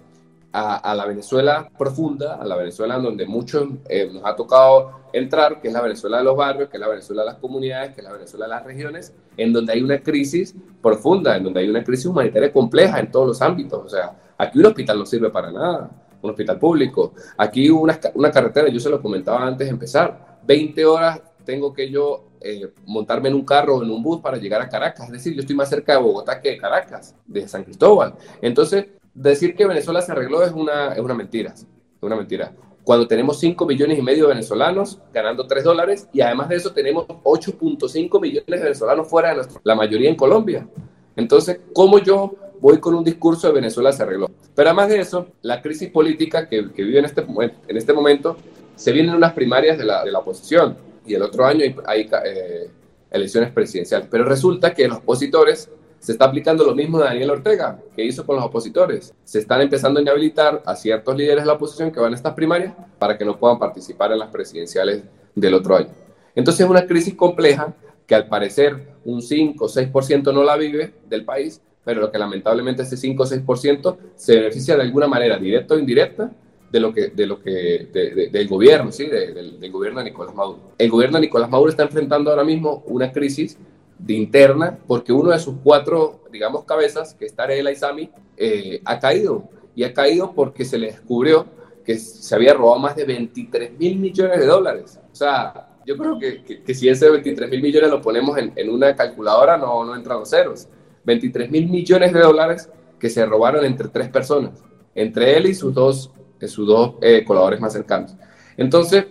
a, 0.54 0.78
a, 0.78 0.96
la 0.96 1.06
Venezuela 1.06 1.70
profunda, 1.78 2.36
a 2.36 2.46
la 2.46 2.56
Venezuela 2.56 2.96
en 2.96 3.04
donde 3.04 3.26
muchos 3.26 3.68
nos 3.68 4.26
ha 4.26 4.36
tocado 4.36 5.02
entrar, 5.12 5.60
que 5.62 5.68
es 5.68 5.74
la 5.74 5.82
Venezuela 5.82 6.20
de 6.20 6.24
los 6.24 6.38
barrios, 6.38 6.70
que 6.70 6.78
es 6.78 6.82
la 6.82 6.88
Venezuela 6.88 7.24
de 7.24 7.28
las 7.28 7.38
comunidades, 7.40 7.94
que 7.94 8.02
es 8.02 8.06
la 8.06 8.14
Venezuela 8.14 8.46
de 8.46 8.52
las 8.52 8.64
regiones, 8.64 9.14
en 9.36 9.52
donde 9.52 9.74
hay 9.74 9.82
una 9.82 10.00
crisis 10.02 10.56
profunda, 10.82 11.36
en 11.36 11.44
donde 11.44 11.60
hay 11.60 11.70
una 11.70 11.84
crisis 11.84 12.06
humanitaria 12.06 12.52
compleja 12.52 13.00
en 13.00 13.12
todos 13.12 13.28
los 13.28 13.42
ámbitos. 13.42 13.84
O 13.86 13.90
sea, 13.90 14.16
aquí 14.38 14.60
un 14.60 14.68
hospital 14.68 15.00
no 15.00 15.06
sirve 15.06 15.30
para 15.30 15.52
nada 15.52 16.07
un 16.22 16.30
hospital 16.30 16.60
público. 16.60 17.14
Aquí 17.38 17.70
una, 17.70 18.00
una 18.16 18.32
carretera, 18.32 18.70
yo 18.70 18.80
se 18.80 18.90
lo 18.90 19.02
comentaba 19.02 19.46
antes 19.46 19.68
de 19.68 19.72
empezar, 19.72 20.40
20 20.46 20.86
horas 20.86 21.22
tengo 21.48 21.74
que 21.74 21.90
yo 21.90 22.28
eh, 22.42 22.72
montarme 22.86 23.30
en 23.30 23.36
un 23.36 23.46
carro 23.46 23.78
o 23.78 23.84
en 23.84 23.90
un 23.90 24.04
bus 24.04 24.22
para 24.22 24.38
llegar 24.38 24.62
a 24.62 24.70
Caracas. 24.70 25.08
Es 25.08 25.14
decir, 25.14 25.34
yo 25.34 25.40
estoy 25.40 25.56
más 25.56 25.70
cerca 25.70 25.94
de 25.94 26.00
Bogotá 26.00 26.42
que 26.42 26.50
de 26.50 26.58
Caracas, 26.58 27.16
de 27.26 27.48
San 27.48 27.64
Cristóbal. 27.64 28.16
Entonces, 28.42 28.88
decir 29.14 29.56
que 29.56 29.66
Venezuela 29.66 30.02
se 30.02 30.12
arregló 30.12 30.44
es 30.44 30.52
una, 30.52 30.94
es 30.94 31.00
una 31.00 31.14
mentira. 31.14 31.54
Es 31.54 31.66
una 32.02 32.16
mentira. 32.16 32.54
cuando 32.84 33.08
tenemos 33.08 33.40
5 33.40 33.66
millones 33.66 33.98
y 33.98 34.02
medio 34.02 34.28
de 34.28 34.34
venezolanos 34.34 35.02
ganando 35.12 35.48
3 35.48 35.64
dólares 35.64 36.08
y 36.14 36.22
además 36.22 36.48
de 36.50 36.56
eso 36.56 36.72
tenemos 36.74 37.08
8.5 37.08 38.22
millones 38.22 38.46
de 38.48 38.64
venezolanos 38.64 39.08
fuera 39.10 39.34
de 39.34 39.46
la 39.64 39.76
mayoría 39.76 40.10
en 40.10 40.16
Colombia. 40.16 40.68
Entonces, 41.16 41.60
¿cómo 41.74 42.00
yo 42.00 42.36
voy 42.60 42.80
con 42.80 42.96
un 42.96 43.04
discurso 43.04 43.48
de 43.48 43.54
Venezuela 43.54 43.92
se 43.92 44.04
arregló? 44.04 44.30
Pero 44.56 44.70
además 44.70 44.90
de 44.90 45.00
eso, 45.00 45.28
la 45.42 45.62
crisis 45.62 45.90
política 45.90 46.48
que, 46.48 46.72
que 46.72 46.84
vive 46.84 47.00
en 47.00 47.06
este, 47.06 47.26
en 47.68 47.78
este 47.78 47.94
momento, 47.94 48.38
se 48.76 48.92
vienen 48.92 49.16
unas 49.16 49.34
primarias 49.34 49.78
de 49.78 49.86
la, 49.86 50.04
de 50.04 50.12
la 50.12 50.20
oposición 50.20 50.78
y 51.06 51.14
el 51.14 51.22
otro 51.22 51.46
año 51.46 51.64
hay, 51.64 51.76
hay 51.86 52.10
eh, 52.26 52.70
elecciones 53.12 53.52
presidenciales. 53.52 54.08
Pero 54.10 54.24
resulta 54.24 54.74
que 54.74 54.88
los 54.88 55.00
opositores 55.00 55.70
se 56.00 56.12
está 56.12 56.26
aplicando 56.26 56.64
lo 56.64 56.76
mismo 56.76 57.00
de 57.00 57.06
Daniel 57.06 57.32
Ortega, 57.32 57.80
que 57.96 58.04
hizo 58.04 58.26
con 58.26 58.36
los 58.36 58.46
opositores. 58.46 59.14
Se 59.24 59.40
están 59.40 59.62
empezando 59.62 60.00
a 60.00 60.04
inhabilitar 60.04 60.62
a 60.66 60.76
ciertos 60.76 61.18
líderes 61.18 61.44
de 61.44 61.48
la 61.48 61.54
oposición 61.54 61.92
que 61.92 62.00
van 62.00 62.14
a 62.14 62.16
estas 62.16 62.34
primarias 62.34 62.74
para 63.00 63.18
que 63.18 63.26
no 63.26 63.38
puedan 63.38 63.58
participar 63.58 64.12
en 64.12 64.20
las 64.20 64.30
presidenciales 64.30 65.04
del 65.34 65.54
otro 65.54 65.76
año. 65.76 65.90
Entonces 66.36 66.66
es 66.66 66.70
una 66.70 66.86
crisis 66.86 67.16
compleja 67.16 67.74
que 68.06 68.16
al 68.16 68.28
parecer 68.28 68.96
un 69.06 69.22
5 69.22 69.66
o 69.66 69.68
6% 69.68 70.34
no 70.34 70.44
la 70.44 70.56
vive 70.56 70.94
del 71.10 71.26
país, 71.26 71.62
pero 71.88 72.02
lo 72.02 72.12
que 72.12 72.18
lamentablemente 72.18 72.84
ese 72.84 72.98
5 72.98 73.24
o 73.24 73.26
6% 73.26 73.98
se 74.14 74.36
beneficia 74.36 74.76
de 74.76 74.82
alguna 74.82 75.08
manera, 75.08 75.38
directa 75.38 75.74
o 75.74 75.80
indirecta, 75.80 76.30
de 76.70 76.82
lo 76.82 76.94
que, 76.94 77.08
de 77.08 77.26
lo 77.26 77.42
que, 77.42 77.88
del 78.30 78.46
gobierno, 78.50 78.92
¿sí? 78.92 79.06
del, 79.06 79.58
del, 79.58 79.72
gobierno 79.72 80.00
de 80.00 80.10
Nicolás 80.10 80.36
Maduro. 80.36 80.60
El 80.78 80.90
gobierno 80.90 81.16
de 81.18 81.22
Nicolás 81.22 81.50
Maduro 81.50 81.70
está 81.70 81.84
enfrentando 81.84 82.30
ahora 82.30 82.44
mismo 82.44 82.84
una 82.88 83.10
crisis 83.14 83.58
de 83.98 84.16
interna 84.16 84.78
porque 84.86 85.14
uno 85.14 85.30
de 85.30 85.40
sus 85.40 85.56
cuatro, 85.64 86.24
digamos, 86.30 86.66
cabezas, 86.66 87.14
que 87.14 87.24
es 87.24 87.34
Tarela 87.34 87.72
Isami, 87.72 88.10
eh, 88.36 88.82
ha 88.84 89.00
caído. 89.00 89.48
Y 89.74 89.86
ha 89.86 89.94
caído 89.94 90.34
porque 90.34 90.66
se 90.66 90.78
le 90.78 90.88
descubrió 90.88 91.46
que 91.86 91.98
se 91.98 92.36
había 92.36 92.54
robado 92.54 92.80
más 92.80 92.98
de 92.98 93.06
23 93.06 93.80
mil 93.80 93.98
millones 93.98 94.40
de 94.42 94.46
dólares. 94.46 95.00
O 95.10 95.16
sea, 95.16 95.70
yo 95.86 95.96
creo 95.96 96.20
que, 96.20 96.44
que, 96.66 96.76
si 96.76 96.90
ese 96.90 97.10
23 97.10 97.50
mil 97.50 97.62
millones 97.62 97.90
lo 97.90 98.02
ponemos 98.02 98.38
en, 98.38 98.52
en, 98.58 98.70
una 98.70 98.94
calculadora, 98.94 99.58
no, 99.58 99.86
no 99.86 99.96
entran 99.96 100.20
los 100.20 100.30
ceros. 100.30 100.68
23 101.08 101.50
mil 101.50 101.68
millones 101.70 102.14
de 102.14 102.20
dólares 102.20 102.70
que 103.00 103.10
se 103.10 103.26
robaron 103.26 103.64
entre 103.66 103.88
tres 103.88 104.10
personas, 104.10 104.62
entre 104.94 105.38
él 105.38 105.48
y 105.48 105.56
sus 105.56 105.74
dos 105.74 106.12
de 106.40 106.48
sus 106.48 106.68
dos 106.68 106.96
eh, 107.02 107.24
colaboradores 107.26 107.62
más 107.62 107.74
cercanos. 107.74 108.16
Entonces, 108.58 109.06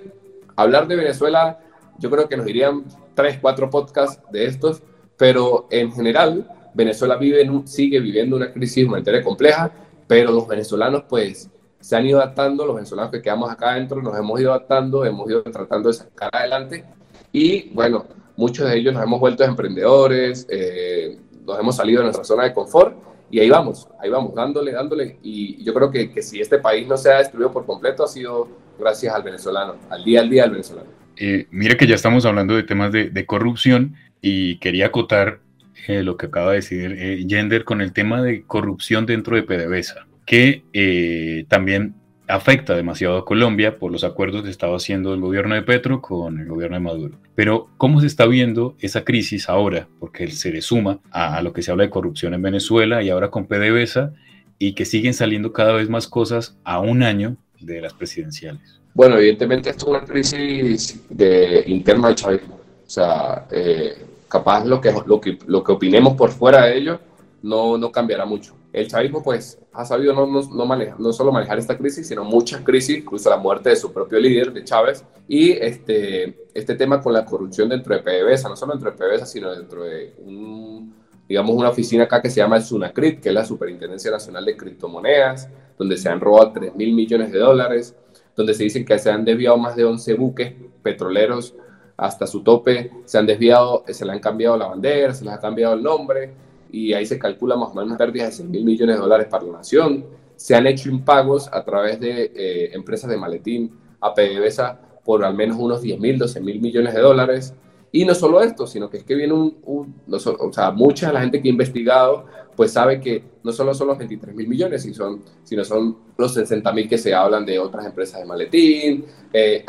hablar 0.55 0.87
de 0.87 0.95
Venezuela, 0.95 1.59
yo 1.99 2.11
creo 2.11 2.29
que 2.29 2.37
nos 2.37 2.47
dirían 2.47 2.85
tres, 3.15 3.39
cuatro 3.41 3.69
podcasts 3.71 4.23
de 4.31 4.45
estos, 4.45 4.83
pero 5.17 5.67
en 5.71 5.91
general, 5.91 6.49
Venezuela 6.75 7.17
vive 7.17 7.49
sigue 7.65 7.99
viviendo 7.99 8.37
una 8.37 8.53
crisis 8.53 8.87
humanitaria 8.87 9.25
compleja, 9.25 9.73
pero 10.07 10.31
los 10.31 10.47
venezolanos, 10.47 11.05
pues, 11.09 11.51
se 11.81 11.97
han 11.97 12.07
ido 12.07 12.21
adaptando, 12.21 12.67
los 12.67 12.77
venezolanos 12.77 13.11
que 13.11 13.23
quedamos 13.23 13.51
acá 13.51 13.73
adentro 13.73 14.03
nos 14.03 14.17
hemos 14.17 14.39
ido 14.41 14.53
adaptando, 14.53 15.05
hemos 15.05 15.29
ido 15.29 15.43
tratando 15.43 15.89
de 15.89 15.95
sacar 15.95 16.31
adelante 16.33 16.85
y 17.33 17.71
bueno, 17.71 18.07
muchos 18.37 18.69
de 18.69 18.77
ellos 18.77 18.95
nos 18.95 19.03
hemos 19.03 19.21
vuelto 19.21 19.45
emprendedores, 19.45 20.47
eh, 20.51 21.19
nos 21.47 21.59
hemos 21.59 21.77
salido 21.77 22.01
de 22.01 22.05
nuestra 22.05 22.25
zona 22.25 22.45
de 22.45 22.53
confort 22.53 22.97
y 23.31 23.41
ahí 23.41 23.49
vamos, 23.49 23.89
ahí 24.01 24.11
vamos, 24.11 24.35
dándole, 24.35 24.73
dándole. 24.73 25.19
Y 25.23 25.63
yo 25.65 25.73
creo 25.75 25.91
que, 25.91 26.11
que, 26.13 26.23
si 26.23 26.41
este 26.41 26.59
país 26.59 26.87
no 26.87 26.97
se 26.97 27.13
ha 27.13 27.19
destruido 27.19 27.53
por 27.53 27.67
completo, 27.67 28.05
ha 28.05 28.09
sido 28.09 28.49
gracias 28.79 29.15
al 29.15 29.23
venezolano, 29.23 29.77
al 29.91 30.05
día 30.05 30.21
al 30.21 30.31
día 30.31 30.45
al 30.45 30.51
venezolano. 30.51 30.89
Eh, 31.17 31.47
mira 31.51 31.77
que 31.77 31.87
ya 31.87 31.95
estamos 31.95 32.27
hablando 32.27 32.55
de 32.55 32.63
temas 32.63 32.93
de, 32.93 33.27
corrupción 33.27 33.97
y 34.21 34.59
quería 34.59 34.87
acotar 34.87 35.41
eh, 35.89 36.03
lo 36.03 36.17
que 36.17 36.27
acaba 36.27 36.51
de 36.51 36.57
decir 36.57 36.95
eh, 36.99 37.25
Gender 37.29 37.65
con 37.65 37.81
el 37.81 37.93
tema 37.93 38.23
de 38.23 38.43
corrupción 38.43 39.07
dentro 39.07 39.37
de 39.37 39.43
PDVSA, 39.43 40.07
que 40.27 40.65
eh, 40.73 41.47
también 41.49 41.95
afecta 42.29 42.75
demasiado 42.75 43.19
a 43.19 43.25
Colombia 43.25 43.79
por 43.79 43.93
los 43.93 44.05
acuerdos 44.05 44.43
que 44.43 44.51
estaba 44.51 44.77
haciendo 44.77 45.15
el 45.15 45.21
gobierno 45.21 45.55
de 45.55 45.63
Petro 45.63 46.01
con 46.01 46.39
el 46.39 46.47
gobierno 46.47 46.77
de 46.77 46.81
Maduro. 46.81 47.19
Pero, 47.35 47.69
¿cómo 47.77 48.01
se 48.01 48.07
está 48.07 48.27
viendo 48.27 48.75
esa 48.81 49.05
crisis 49.05 49.49
ahora? 49.49 49.89
Porque 50.01 50.31
se 50.31 50.51
le 50.51 50.63
suma 50.63 50.99
a, 51.11 51.41
lo 51.43 51.53
que 51.53 51.63
se 51.63 51.71
habla 51.71 51.85
de 51.85 51.91
corrupción 51.91 52.35
en 52.35 52.43
Venezuela 52.43 53.03
y 53.03 53.11
ahora 53.11 53.31
con 53.31 53.47
PDVSA 53.47 54.13
y 54.59 54.73
que 54.73 54.85
siguen 54.85 55.15
saliendo 55.15 55.53
cada 55.53 55.73
vez 55.73 55.89
más 55.89 56.09
cosas 56.09 56.57
a 56.65 56.81
un 56.81 57.03
año 57.03 57.37
de 57.61 57.81
las 57.81 57.95
presidenciales. 57.95 58.81
Bueno, 58.95 59.19
evidentemente 59.19 59.71
esto 59.71 59.87
es 59.87 59.91
una 59.91 60.01
crisis 60.01 61.01
de, 61.11 61.65
interna 61.67 62.09
al 62.09 62.15
chavismo. 62.15 62.55
O 62.55 62.91
sea, 62.91 63.47
eh, 63.51 63.95
capaz 64.29 64.65
lo 64.65 64.81
que, 64.81 64.93
lo, 65.07 65.21
que, 65.21 65.39
lo 65.47 65.63
que 65.63 65.73
opinemos 65.73 66.15
por 66.15 66.31
fuera 66.31 66.67
de 66.67 66.79
ello 66.79 67.01
no, 67.43 67.77
no 67.77 67.93
cambiará 67.93 68.25
mucho 68.25 68.55
el 68.77 68.89
chavismo 68.89 69.23
pues 69.23 69.59
ha 69.73 69.87
sabido 69.87 70.13
no, 70.13 71.13
solo 71.13 71.33
manejar 71.33 71.59
esta 71.59 71.79
crisis, 71.79 72.07
sino 72.07 72.25
muchas 72.25 72.61
crisis, 72.61 72.99
incluso 72.99 73.31
la 73.31 73.39
muerte 73.39 73.71
de 73.71 73.77
su 73.77 73.91
propio 73.91 74.21
líder, 74.21 74.53
de 74.53 74.65
Chávez, 74.65 75.03
y 75.27 75.53
este, 75.53 76.47
este 76.53 76.75
tema 76.75 77.01
con 77.01 77.15
la 77.15 77.25
corrupción 77.25 77.71
dentro 77.71 77.95
de 77.95 78.03
PDVSA, 78.03 78.51
no 78.51 78.57
solo 78.57 78.75
dentro 78.75 78.91
de 78.91 78.99
PDVSA, 78.99 79.25
sino 79.25 79.51
dentro 79.51 79.83
de 79.83 80.13
un, 80.19 80.95
digamos, 81.27 81.57
una 81.57 81.71
oficina 81.71 82.05
acá 82.05 82.21
que 82.21 82.29
se 82.29 82.37
llama 82.37 82.57
el 82.57 82.65
SUNACRIT, 82.65 83.21
que 83.21 83.31
es 83.31 83.35
la 83.35 83.47
Superintendencia 83.47 84.11
Nacional 84.11 84.45
de 84.45 84.59
Criptomonedas, 84.59 85.49
donde 85.79 85.97
se 85.97 86.11
han 86.11 86.21
robado 86.21 86.53
3 86.53 86.77
mil 86.77 86.93
millones 86.93 87.33
de 87.33 87.39
dólares, 87.39 87.97
donde 88.37 88.53
se 88.53 88.65
dicen 88.65 88.85
que 88.85 88.99
se 88.99 89.11
han 89.11 89.25
desviado 89.25 89.57
más 89.57 89.75
de 89.75 89.87
11 89.87 90.13
buques 90.15 90.53
petroleros 90.83 91.55
hasta 91.97 92.27
su 92.27 92.43
tope, 92.43 92.91
se 93.07 93.17
han 93.17 93.25
desviado, 93.25 93.85
se 93.89 94.05
le 94.05 94.13
han 94.13 94.21
cambiado 94.21 94.59
la 94.59 94.67
bandera, 94.67 95.15
se 95.15 95.25
les 95.25 95.33
ha 95.33 95.41
cambiado 95.41 95.73
el 95.73 95.83
nombre, 95.83 96.35
y 96.71 96.93
ahí 96.93 97.07
se 97.07 97.19
calcula 97.19 97.57
más 97.57 97.71
o 97.71 97.75
menos 97.75 97.97
pérdidas 97.97 98.31
de 98.31 98.37
6 98.37 98.49
mil 98.49 98.65
millones 98.65 98.97
de 98.97 99.03
dólares 99.03 99.27
para 99.31 99.45
la 99.45 99.53
nación. 99.59 100.05
Se 100.37 100.55
han 100.55 100.67
hecho 100.67 100.91
impagos 100.91 101.49
a 101.53 101.65
través 101.65 101.99
de 102.01 102.33
eh, 102.35 102.75
empresas 102.75 103.09
de 103.11 103.17
maletín 103.17 103.73
a 104.01 104.15
PDVSA 104.15 104.81
por 105.05 105.25
al 105.25 105.35
menos 105.35 105.57
unos 105.59 105.81
10 105.81 106.01
mil, 106.01 106.19
12 106.19 106.41
mil 106.41 106.61
millones 106.61 106.95
de 106.95 107.01
dólares. 107.01 107.55
Y 107.93 108.05
no 108.05 108.15
solo 108.15 108.43
esto, 108.43 108.67
sino 108.67 108.91
que 108.91 108.99
es 108.99 109.05
que 109.05 109.15
viene 109.15 109.33
un, 109.33 109.95
o 110.11 110.53
sea, 110.53 110.71
mucha 110.73 111.07
de 111.07 111.13
la 111.15 111.21
gente 111.21 111.41
que 111.41 111.49
ha 111.49 111.53
investigado, 111.53 112.27
pues 112.57 112.73
sabe 112.73 113.01
que 113.01 113.23
no 113.45 113.53
solo 113.53 113.73
son 113.73 113.87
los 113.87 113.99
23 113.99 114.35
mil 114.35 114.49
millones, 114.49 114.83
sino 114.83 114.95
son, 114.95 115.23
sino 115.45 115.65
son 115.65 115.97
los 116.19 116.35
60 116.35 116.73
mil 116.73 116.89
que 116.89 116.99
se 116.99 117.15
hablan 117.15 117.47
de 117.47 117.59
otras 117.59 117.87
empresas 117.87 118.21
de 118.21 118.27
maletín, 118.27 119.07
eh, 119.33 119.65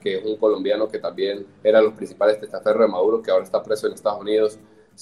que 0.00 0.18
es 0.18 0.24
un 0.24 0.36
colombiano 0.36 0.86
que 0.86 0.98
también 0.98 1.46
era 1.62 1.80
los 1.80 1.94
principales 1.94 2.38
testaferros 2.38 2.86
de 2.86 2.92
Maduro, 2.92 3.22
que 3.22 3.30
ahora 3.30 3.44
está 3.44 3.62
preso 3.62 3.86
en 3.86 3.94
Estados 3.94 4.20
Unidos, 4.20 4.58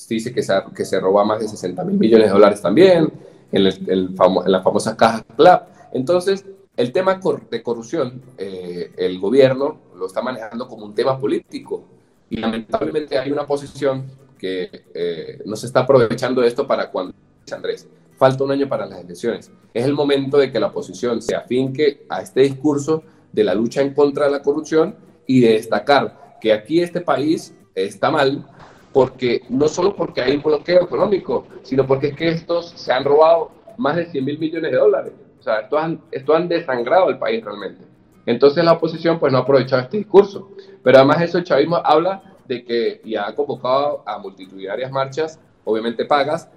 dice 0.09 0.33
que 0.33 0.42
se, 0.42 0.55
que 0.74 0.85
se 0.85 1.00
roba 1.00 1.24
más 1.24 1.40
de 1.40 1.48
60 1.48 1.85
mil 1.85 1.98
millones 1.98 2.28
de 2.28 2.33
dólares 2.33 2.61
también, 2.61 3.12
en, 3.50 3.66
el, 3.66 3.90
en 3.90 4.52
la 4.52 4.62
famosa 4.62 4.96
caja 4.96 5.24
CLAP. 5.37 5.68
Entonces, 5.92 6.44
el 6.76 6.92
tema 6.92 7.20
de 7.50 7.62
corrupción, 7.62 8.22
eh, 8.38 8.92
el 8.96 9.20
gobierno 9.20 9.78
lo 9.96 10.07
está 10.07 10.22
manejando 10.22 10.66
como 10.68 10.87
un 10.87 10.94
tema 10.94 11.18
político 11.18 11.85
y 12.31 12.38
lamentablemente 12.38 13.18
hay 13.18 13.31
una 13.31 13.46
posición 13.46 14.05
que 14.38 14.70
eh, 14.94 15.42
no 15.44 15.55
se 15.55 15.66
está 15.66 15.81
aprovechando 15.81 16.42
esto 16.42 16.66
para 16.66 16.90
cuando, 16.90 17.14
Andrés, 17.52 17.87
falta 18.16 18.44
un 18.44 18.52
año 18.52 18.68
para 18.68 18.87
las 18.87 19.00
elecciones. 19.00 19.50
Es 19.74 19.85
el 19.85 19.92
momento 19.92 20.38
de 20.38 20.50
que 20.50 20.59
la 20.59 20.68
oposición 20.68 21.20
se 21.20 21.37
afinque 21.37 22.07
a 22.09 22.22
este 22.22 22.40
discurso 22.40 23.02
de 23.33 23.44
la 23.44 23.55
lucha 23.55 23.83
en 23.83 23.92
contra 23.94 24.26
de 24.26 24.33
la 24.33 24.42
corrupción 24.42 24.96
y 25.26 25.40
de 25.40 25.52
destacar 25.52 26.38
que 26.40 26.52
aquí 26.52 26.81
este 26.81 27.00
país 27.00 27.55
está 27.74 28.11
mal, 28.11 28.46
porque 28.92 29.42
no 29.48 29.68
solo 29.68 29.94
porque 29.94 30.20
hay 30.20 30.37
un 30.37 30.42
bloqueo 30.42 30.85
económico, 30.85 31.46
sino 31.62 31.87
porque 31.87 32.09
es 32.09 32.16
que 32.16 32.28
estos 32.28 32.70
se 32.70 32.92
han 32.92 33.05
robado 33.05 33.50
más 33.78 33.96
de 33.96 34.07
100 34.07 34.24
mil 34.24 34.38
millones 34.38 34.70
de 34.70 34.76
dólares. 34.76 35.12
O 35.38 35.42
sea, 35.42 35.61
esto 35.61 35.78
han, 35.78 36.00
esto 36.11 36.35
han 36.35 36.48
desangrado 36.48 37.09
el 37.09 37.18
país 37.18 37.44
realmente. 37.44 37.85
Entonces 38.26 38.64
la 38.64 38.72
oposición 38.72 39.18
pues 39.18 39.33
no 39.33 39.38
ha 39.38 39.42
aprovechado 39.42 39.83
este 39.83 39.98
discurso. 39.98 40.50
Pero 40.83 40.98
además 40.98 41.22
eso 41.22 41.38
el 41.38 41.44
chavismo 41.44 41.76
habla 41.76 42.22
de 42.46 42.64
que 42.64 43.00
ya 43.05 43.26
ha 43.26 43.35
convocado 43.35 44.02
a 44.07 44.18
multitudinarias 44.18 44.90
marchas, 44.90 45.40
obviamente 45.64 46.05
pagas, 46.05 46.48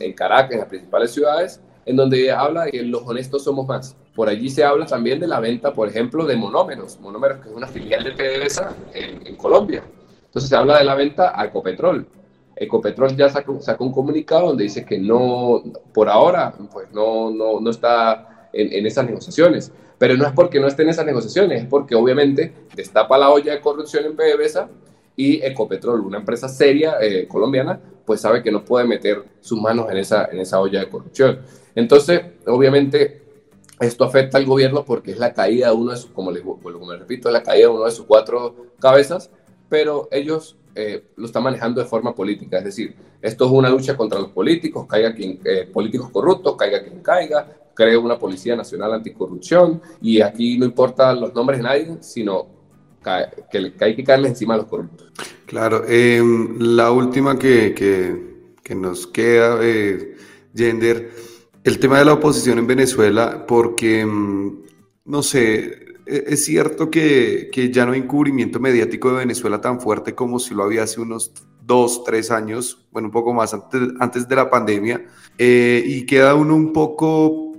en 0.00 0.12
Caracas, 0.12 0.52
en 0.52 0.58
las 0.60 0.68
principales 0.68 1.12
ciudades, 1.12 1.60
en 1.86 1.96
donde 1.96 2.32
habla 2.32 2.64
de 2.64 2.72
que 2.72 2.82
los 2.82 3.02
honestos 3.02 3.44
somos 3.44 3.66
más. 3.66 3.96
Por 4.14 4.28
allí 4.28 4.48
se 4.48 4.64
habla 4.64 4.86
también 4.86 5.20
de 5.20 5.26
la 5.26 5.40
venta, 5.40 5.72
por 5.72 5.88
ejemplo, 5.88 6.24
de 6.24 6.36
monómeros. 6.36 6.98
Monómeros, 7.00 7.38
que 7.38 7.50
es 7.50 7.54
una 7.54 7.66
filial 7.66 8.04
de 8.04 8.12
PDVSA 8.12 8.74
en, 8.94 9.26
en 9.26 9.36
Colombia. 9.36 9.82
Entonces 10.34 10.50
se 10.50 10.56
habla 10.56 10.78
de 10.78 10.84
la 10.84 10.96
venta 10.96 11.40
a 11.40 11.44
Ecopetrol. 11.44 12.08
Ecopetrol 12.56 13.16
ya 13.16 13.28
sacó, 13.28 13.60
sacó, 13.60 13.84
un 13.84 13.92
comunicado 13.92 14.48
donde 14.48 14.64
dice 14.64 14.84
que 14.84 14.98
no, 14.98 15.62
por 15.92 16.08
ahora, 16.08 16.52
pues 16.72 16.90
no, 16.90 17.30
no, 17.30 17.60
no 17.60 17.70
está 17.70 18.48
en, 18.52 18.84
esas 18.84 19.06
negociaciones. 19.06 19.70
Pero 19.96 20.16
no 20.16 20.26
es 20.26 20.32
porque 20.32 20.58
no 20.58 20.66
esté 20.66 20.82
en 20.82 20.88
esas 20.88 21.06
negociaciones, 21.06 21.62
es 21.62 21.68
porque 21.68 21.94
obviamente 21.94 22.52
destapa 22.74 23.16
la 23.16 23.30
olla 23.30 23.52
de 23.52 23.60
corrupción 23.60 24.06
en 24.06 24.16
PDVSA 24.16 24.68
y 25.14 25.40
Ecopetrol, 25.40 26.00
una 26.00 26.18
empresa 26.18 26.48
seria 26.48 26.96
eh, 27.00 27.28
colombiana, 27.28 27.78
pues 28.04 28.20
sabe 28.20 28.42
que 28.42 28.50
no 28.50 28.64
puede 28.64 28.88
meter 28.88 29.22
sus 29.40 29.60
manos 29.60 29.88
en 29.88 29.98
esa, 29.98 30.24
en 30.24 30.40
esa 30.40 30.60
olla 30.60 30.80
de 30.80 30.88
corrupción. 30.88 31.42
Entonces, 31.76 32.22
obviamente, 32.44 33.22
esto 33.78 34.02
afecta 34.02 34.36
al 34.36 34.46
gobierno 34.46 34.84
porque 34.84 35.12
es 35.12 35.18
la 35.20 35.32
caída 35.32 35.68
de 35.68 35.74
uno 35.74 35.92
de 35.92 35.96
sus, 35.96 36.10
como 36.10 36.32
les, 36.32 36.42
como 36.42 36.90
les 36.90 36.98
repito, 36.98 37.28
es 37.28 37.32
la 37.32 37.44
caída 37.44 37.68
de 37.68 37.72
uno 37.72 37.84
de 37.84 37.92
sus 37.92 38.04
cuatro 38.04 38.72
cabezas 38.80 39.30
pero 39.68 40.08
ellos 40.10 40.56
eh, 40.74 41.04
lo 41.16 41.26
están 41.26 41.42
manejando 41.42 41.80
de 41.80 41.86
forma 41.86 42.14
política. 42.14 42.58
Es 42.58 42.64
decir, 42.64 42.94
esto 43.22 43.46
es 43.46 43.50
una 43.50 43.70
lucha 43.70 43.96
contra 43.96 44.18
los 44.18 44.30
políticos, 44.30 44.86
caiga 44.88 45.14
quien, 45.14 45.40
eh, 45.44 45.68
políticos 45.72 46.10
corruptos, 46.10 46.56
caiga 46.56 46.82
quien 46.82 47.00
caiga, 47.00 47.48
creo 47.74 48.00
una 48.00 48.18
Policía 48.18 48.56
Nacional 48.56 48.94
Anticorrupción 48.94 49.80
y 50.00 50.20
aquí 50.20 50.58
no 50.58 50.64
importa 50.64 51.12
los 51.14 51.34
nombres 51.34 51.58
de 51.58 51.62
nadie, 51.62 51.96
sino 52.00 52.46
que, 53.50 53.72
hay 53.80 53.96
que 53.96 54.04
caerle 54.04 54.28
encima 54.28 54.54
a 54.54 54.58
los 54.58 54.66
corruptos. 54.66 55.12
Claro, 55.46 55.84
em, 55.86 56.58
la 56.58 56.90
última 56.90 57.38
que, 57.38 57.74
que, 58.62 58.74
nos 58.74 59.06
queda, 59.06 59.58
eh, 59.62 60.16
Gender, 60.54 61.10
el 61.62 61.78
tema 61.78 61.98
de 61.98 62.06
la 62.06 62.14
oposición 62.14 62.58
en 62.58 62.66
Venezuela, 62.66 63.44
porque, 63.46 64.00
em, 64.00 64.62
no 65.04 65.22
sé, 65.22 65.83
es 66.06 66.44
cierto 66.44 66.90
que, 66.90 67.48
que, 67.52 67.70
ya 67.70 67.86
no 67.86 67.92
hay 67.92 68.00
encubrimiento 68.00 68.60
mediático 68.60 69.10
de 69.10 69.18
Venezuela 69.18 69.60
tan 69.60 69.80
fuerte 69.80 70.14
como 70.14 70.38
si 70.38 70.54
lo 70.54 70.62
había 70.64 70.82
hace 70.82 71.00
unos 71.00 71.32
dos, 71.66 72.04
tres 72.04 72.30
años, 72.30 72.86
bueno, 72.92 73.08
un 73.08 73.12
poco 73.12 73.32
más 73.32 73.54
antes, 73.54 73.80
antes 73.98 74.28
de 74.28 74.36
la 74.36 74.50
pandemia, 74.50 75.06
eh, 75.38 75.82
y 75.84 76.06
queda 76.06 76.34
uno 76.34 76.54
un 76.54 76.72
poco 76.72 77.52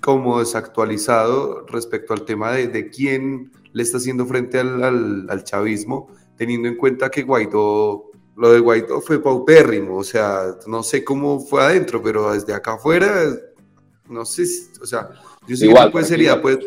como 0.00 0.38
desactualizado 0.38 1.66
respecto 1.66 2.14
al 2.14 2.24
tema 2.24 2.52
de, 2.52 2.68
de 2.68 2.88
quién 2.88 3.50
le 3.72 3.82
está 3.82 3.98
haciendo 3.98 4.26
frente 4.26 4.58
al, 4.60 5.28
al, 5.28 5.44
chavismo, 5.44 6.08
teniendo 6.36 6.68
en 6.68 6.76
cuenta 6.76 7.10
que 7.10 7.22
Guaidó, 7.22 8.10
lo 8.36 8.52
de 8.52 8.60
Guaidó 8.60 9.00
fue 9.00 9.20
paupérrimo, 9.20 9.96
o 9.96 10.04
sea, 10.04 10.56
no 10.66 10.82
sé 10.82 11.04
cómo 11.04 11.40
fue 11.40 11.62
adentro, 11.62 12.00
pero 12.02 12.32
desde 12.32 12.54
acá 12.54 12.74
afuera, 12.74 13.24
no 14.08 14.24
sé, 14.24 14.44
o 14.80 14.86
sea, 14.86 15.10
yo 15.46 15.56
sé 15.56 15.68
qué 15.68 15.74
tipo 15.74 15.98
de 15.98 16.04
seriedad 16.04 16.40
puede, 16.40 16.60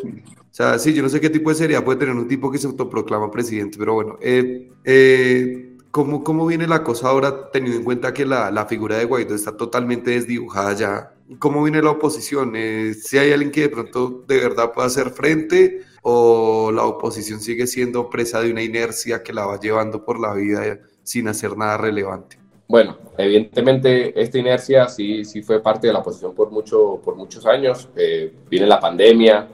o 0.51 0.53
sea, 0.53 0.77
sí, 0.77 0.93
yo 0.93 1.01
no 1.01 1.09
sé 1.09 1.21
qué 1.21 1.29
tipo 1.29 1.49
de 1.49 1.55
seriedad 1.55 1.83
puede 1.83 1.99
tener 1.99 2.15
un 2.15 2.27
tipo 2.27 2.51
que 2.51 2.57
se 2.57 2.67
autoproclama 2.67 3.31
presidente, 3.31 3.77
pero 3.79 3.93
bueno, 3.93 4.17
eh, 4.21 4.69
eh 4.83 5.67
¿Cómo, 5.91 6.23
¿Cómo 6.23 6.45
viene 6.45 6.67
la 6.67 6.83
cosa 6.83 7.09
ahora 7.09 7.51
teniendo 7.51 7.79
en 7.79 7.83
cuenta 7.83 8.13
que 8.13 8.25
la, 8.25 8.49
la 8.49 8.65
figura 8.65 8.97
de 8.97 9.03
Guaidó 9.03 9.35
está 9.35 9.57
totalmente 9.57 10.11
desdibujada 10.11 10.73
ya? 10.73 11.13
¿Cómo 11.37 11.61
viene 11.63 11.81
la 11.81 11.91
oposición? 11.91 12.53
Eh, 12.55 12.93
¿Si 12.93 13.17
hay 13.17 13.33
alguien 13.33 13.51
que 13.51 13.61
de 13.61 13.69
pronto 13.69 14.23
de 14.25 14.39
verdad 14.39 14.71
pueda 14.71 14.87
hacer 14.87 15.09
frente 15.09 15.81
o 16.01 16.71
la 16.71 16.85
oposición 16.85 17.41
sigue 17.41 17.67
siendo 17.67 18.09
presa 18.09 18.41
de 18.41 18.51
una 18.51 18.63
inercia 18.63 19.21
que 19.21 19.33
la 19.33 19.45
va 19.45 19.59
llevando 19.59 20.05
por 20.05 20.17
la 20.17 20.33
vida 20.33 20.79
sin 21.03 21.27
hacer 21.27 21.57
nada 21.57 21.75
relevante? 21.75 22.39
Bueno, 22.69 22.97
evidentemente 23.17 24.19
esta 24.21 24.37
inercia 24.37 24.87
sí, 24.87 25.25
sí 25.25 25.41
fue 25.41 25.61
parte 25.61 25.87
de 25.87 25.93
la 25.93 25.99
oposición 25.99 26.33
por, 26.33 26.51
mucho, 26.51 27.01
por 27.03 27.17
muchos 27.17 27.45
años. 27.45 27.89
Eh, 27.97 28.31
viene 28.49 28.65
la 28.65 28.79
pandemia, 28.79 29.45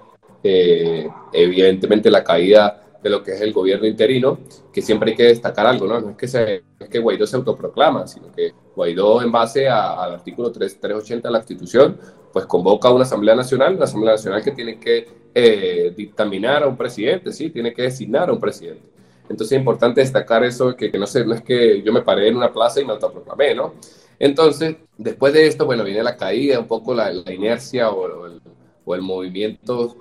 eh, 0.44 1.08
evidentemente 1.34 2.10
la 2.12 2.24
caída 2.24 2.84
de 3.02 3.10
lo 3.10 3.24
que 3.24 3.34
es 3.34 3.42
el 3.42 3.54
gobierno 3.54 3.86
interino, 3.88 4.40
que 4.74 4.82
siempre 4.82 5.12
hay 5.12 5.18
que 5.18 5.24
destacar 5.24 5.68
algo, 5.68 5.88
¿no? 5.88 6.00
No 6.00 6.10
es 6.12 6.18
que, 6.18 6.28
se, 6.28 6.64
es 6.80 6.90
que 6.90 7.00
Guaidó 7.00 7.28
se 7.28 7.36
autoproclama, 7.36 8.08
sino 8.08 8.32
que 8.32 8.54
Guaidó, 8.76 9.22
en 9.22 9.32
base 9.32 9.68
al 9.70 10.14
artículo 10.14 10.52
3, 10.52 10.80
380 10.80 11.28
de 11.28 11.32
la 11.32 11.40
Constitución, 11.40 11.98
pues 12.34 12.46
convoca 12.46 12.88
a 12.88 12.94
una 12.94 13.04
Asamblea 13.04 13.36
Nacional, 13.36 13.76
una 13.76 13.86
Asamblea 13.86 14.14
Nacional 14.14 14.44
que 14.44 14.52
tiene 14.52 14.80
que 14.80 15.08
eh, 15.34 15.94
dictaminar 15.96 16.64
a 16.64 16.68
un 16.68 16.78
presidente, 16.78 17.32
¿sí? 17.32 17.50
Tiene 17.50 17.74
que 17.74 17.84
designar 17.84 18.30
a 18.30 18.34
un 18.34 18.40
presidente. 18.40 18.90
Entonces 19.30 19.54
es 19.54 19.60
importante 19.60 20.02
destacar 20.02 20.44
eso, 20.44 20.76
que, 20.76 20.92
que 20.92 20.98
no, 20.98 21.06
sé, 21.06 21.26
no 21.26 21.34
es 21.34 21.42
que 21.42 21.82
yo 21.82 21.92
me 21.92 22.02
paré 22.02 22.30
en 22.30 22.38
una 22.38 22.52
plaza 22.52 22.80
y 22.82 22.86
me 22.86 22.94
autoproclamé, 22.94 23.54
¿no? 23.54 23.74
Entonces, 24.20 24.78
después 24.98 25.34
de 25.34 25.48
esto, 25.48 25.66
bueno, 25.66 25.84
viene 25.84 26.02
la 26.02 26.18
caída, 26.18 26.60
un 26.60 26.68
poco 26.68 26.94
la, 26.94 27.12
inercia 27.32 27.90
o, 27.90 28.26
el, 28.26 28.42
o, 28.88 28.96
el, 28.96 29.02
movimiento 29.02 29.96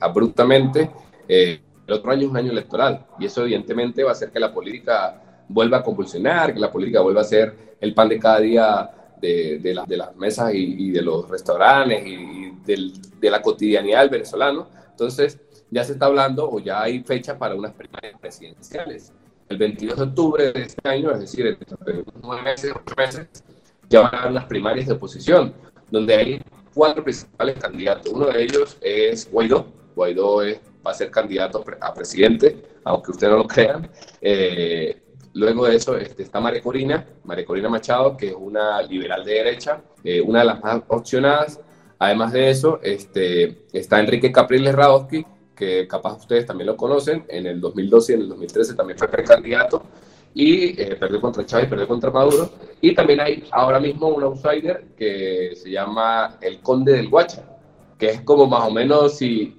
abruptamente. 0.00 0.90
Eh, 1.28 1.60
el 1.86 1.94
otro 1.94 2.10
año 2.10 2.22
es 2.22 2.28
un 2.28 2.36
año 2.36 2.52
electoral 2.52 3.06
y 3.18 3.26
eso 3.26 3.42
evidentemente 3.42 4.04
va 4.04 4.10
a 4.10 4.12
hacer 4.12 4.30
que 4.30 4.38
la 4.38 4.52
política 4.52 5.44
vuelva 5.48 5.78
a 5.78 5.82
convulsionar, 5.82 6.54
que 6.54 6.60
la 6.60 6.70
política 6.70 7.00
vuelva 7.00 7.22
a 7.22 7.24
ser 7.24 7.76
el 7.80 7.94
pan 7.94 8.08
de 8.08 8.18
cada 8.18 8.40
día 8.40 8.90
de, 9.20 9.58
de, 9.58 9.82
de 9.86 9.96
las 9.96 10.16
mesas 10.16 10.52
y, 10.54 10.90
de 10.90 11.02
los 11.02 11.28
restaurantes 11.28 12.04
y, 12.06 12.52
de 12.64 13.30
la 13.30 13.42
cotidianidad 13.42 14.00
del 14.00 14.10
venezolano. 14.10 14.68
Entonces, 14.90 15.40
ya 15.70 15.82
se 15.84 15.92
está 15.92 16.06
hablando 16.06 16.48
o 16.50 16.60
ya 16.60 16.82
hay 16.82 17.02
fecha 17.02 17.38
para 17.38 17.54
unas 17.54 17.72
primarias 17.72 18.18
presidenciales. 18.20 19.12
El 19.48 19.56
22 19.56 19.96
de 19.96 20.02
octubre 20.02 20.52
de 20.52 20.62
este 20.62 20.88
año, 20.88 21.10
es 21.10 21.20
decir, 21.20 21.46
en 21.46 21.58
nueve 22.22 22.42
meses, 22.42 22.72
ocho 22.74 22.94
meses, 22.96 23.28
ya 23.88 24.00
van 24.02 24.14
a 24.14 24.18
haber 24.18 24.30
unas 24.32 24.44
primarias 24.44 24.86
de 24.86 24.94
oposición, 24.94 25.52
donde 25.90 26.14
hay 26.14 26.42
cuatro 26.74 27.02
principales 27.02 27.58
candidatos. 27.58 28.12
Uno 28.12 28.26
de 28.26 28.42
ellos 28.42 28.76
es 28.80 29.30
Guaidó. 29.30 29.66
Guaidó 29.94 30.42
es 30.42 30.60
va 30.86 30.90
a 30.90 30.94
ser 30.94 31.10
candidato 31.10 31.64
a 31.80 31.94
presidente, 31.94 32.62
aunque 32.84 33.12
ustedes 33.12 33.32
no 33.32 33.38
lo 33.38 33.46
crean. 33.46 33.88
Eh, 34.20 35.00
luego 35.34 35.66
de 35.66 35.76
eso 35.76 35.96
este, 35.96 36.24
está 36.24 36.40
María 36.40 36.60
Corina, 36.60 37.06
María 37.24 37.44
Corina 37.44 37.68
Machado, 37.68 38.16
que 38.16 38.28
es 38.28 38.34
una 38.36 38.82
liberal 38.82 39.24
de 39.24 39.32
derecha, 39.32 39.80
eh, 40.02 40.20
una 40.20 40.40
de 40.40 40.44
las 40.46 40.62
más 40.62 40.82
opcionadas. 40.88 41.60
Además 41.98 42.32
de 42.32 42.50
eso, 42.50 42.80
este, 42.82 43.66
está 43.72 44.00
Enrique 44.00 44.32
Capriles 44.32 44.74
Radowski, 44.74 45.24
que 45.54 45.86
capaz 45.86 46.16
ustedes 46.16 46.46
también 46.46 46.66
lo 46.66 46.76
conocen, 46.76 47.24
en 47.28 47.46
el 47.46 47.60
2012 47.60 48.12
y 48.12 48.14
en 48.16 48.22
el 48.22 48.28
2013 48.30 48.74
también 48.74 48.98
fue 48.98 49.08
precandidato 49.08 49.84
y 50.34 50.80
eh, 50.80 50.96
perdió 50.98 51.20
contra 51.20 51.44
Chávez, 51.44 51.68
perdió 51.68 51.88
contra 51.88 52.10
Maduro. 52.10 52.50
Y 52.80 52.94
también 52.94 53.20
hay 53.20 53.44
ahora 53.50 53.78
mismo 53.78 54.08
un 54.08 54.22
outsider 54.22 54.84
que 54.96 55.52
se 55.54 55.70
llama 55.70 56.38
el 56.40 56.60
Conde 56.60 56.92
del 56.92 57.08
Guacha, 57.08 57.44
que 57.98 58.10
es 58.10 58.20
como 58.22 58.46
más 58.46 58.66
o 58.66 58.70
menos 58.70 59.18
si 59.18 59.56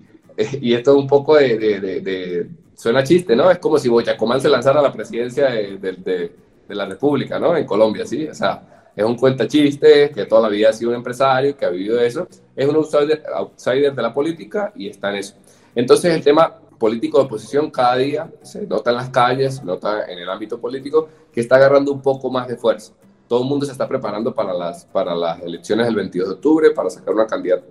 y 0.61 0.73
esto 0.73 0.91
es 0.91 0.97
un 0.97 1.07
poco 1.07 1.35
de, 1.35 1.57
de, 1.57 2.49
suena 2.75 3.03
chiste, 3.03 3.35
¿no? 3.35 3.51
Es 3.51 3.59
como 3.59 3.77
si 3.77 3.89
Boyacomán 3.89 4.41
se 4.41 4.49
lanzara 4.49 4.79
a 4.79 4.83
la 4.83 4.91
presidencia 4.91 5.49
de, 5.49 5.77
de, 5.77 6.31
la 6.75 6.85
República, 6.85 7.39
¿no? 7.39 7.55
En 7.55 7.65
Colombia, 7.65 8.05
¿sí? 8.05 8.27
O 8.27 8.33
sea, 8.33 8.89
es 8.95 9.05
un 9.05 9.15
cuenta 9.15 9.47
chiste, 9.47 10.09
que 10.09 10.25
toda 10.25 10.41
la 10.41 10.49
vida 10.49 10.69
ha 10.69 10.73
sido 10.73 10.89
un 10.89 10.97
empresario, 10.97 11.55
que 11.55 11.65
ha 11.65 11.69
vivido 11.69 11.99
eso, 11.99 12.27
es 12.55 12.67
un 12.67 12.75
outsider, 12.75 13.23
outsider 13.35 13.93
de 13.93 14.01
la 14.01 14.11
política 14.11 14.71
y 14.75 14.89
está 14.89 15.11
en 15.11 15.17
eso. 15.17 15.35
Entonces 15.75 16.13
el 16.13 16.23
tema 16.23 16.55
político 16.77 17.17
de 17.19 17.25
oposición 17.25 17.71
cada 17.71 17.95
día 17.97 18.31
se 18.41 18.65
nota 18.67 18.91
en 18.91 18.97
las 18.97 19.09
calles, 19.09 19.55
se 19.55 19.65
nota 19.65 20.05
en 20.05 20.19
el 20.19 20.29
ámbito 20.29 20.59
político, 20.59 21.07
que 21.31 21.41
está 21.41 21.55
agarrando 21.55 21.91
un 21.91 22.01
poco 22.01 22.29
más 22.29 22.47
de 22.47 22.57
fuerza. 22.57 22.93
Todo 23.27 23.43
el 23.43 23.49
mundo 23.49 23.65
se 23.65 23.71
está 23.71 23.87
preparando 23.87 24.33
para 24.33 24.53
las, 24.53 24.85
para 24.85 25.15
las 25.15 25.41
elecciones 25.41 25.85
del 25.85 25.95
22 25.95 26.27
de 26.27 26.35
octubre, 26.35 26.71
para 26.71 26.89
sacar 26.89 27.13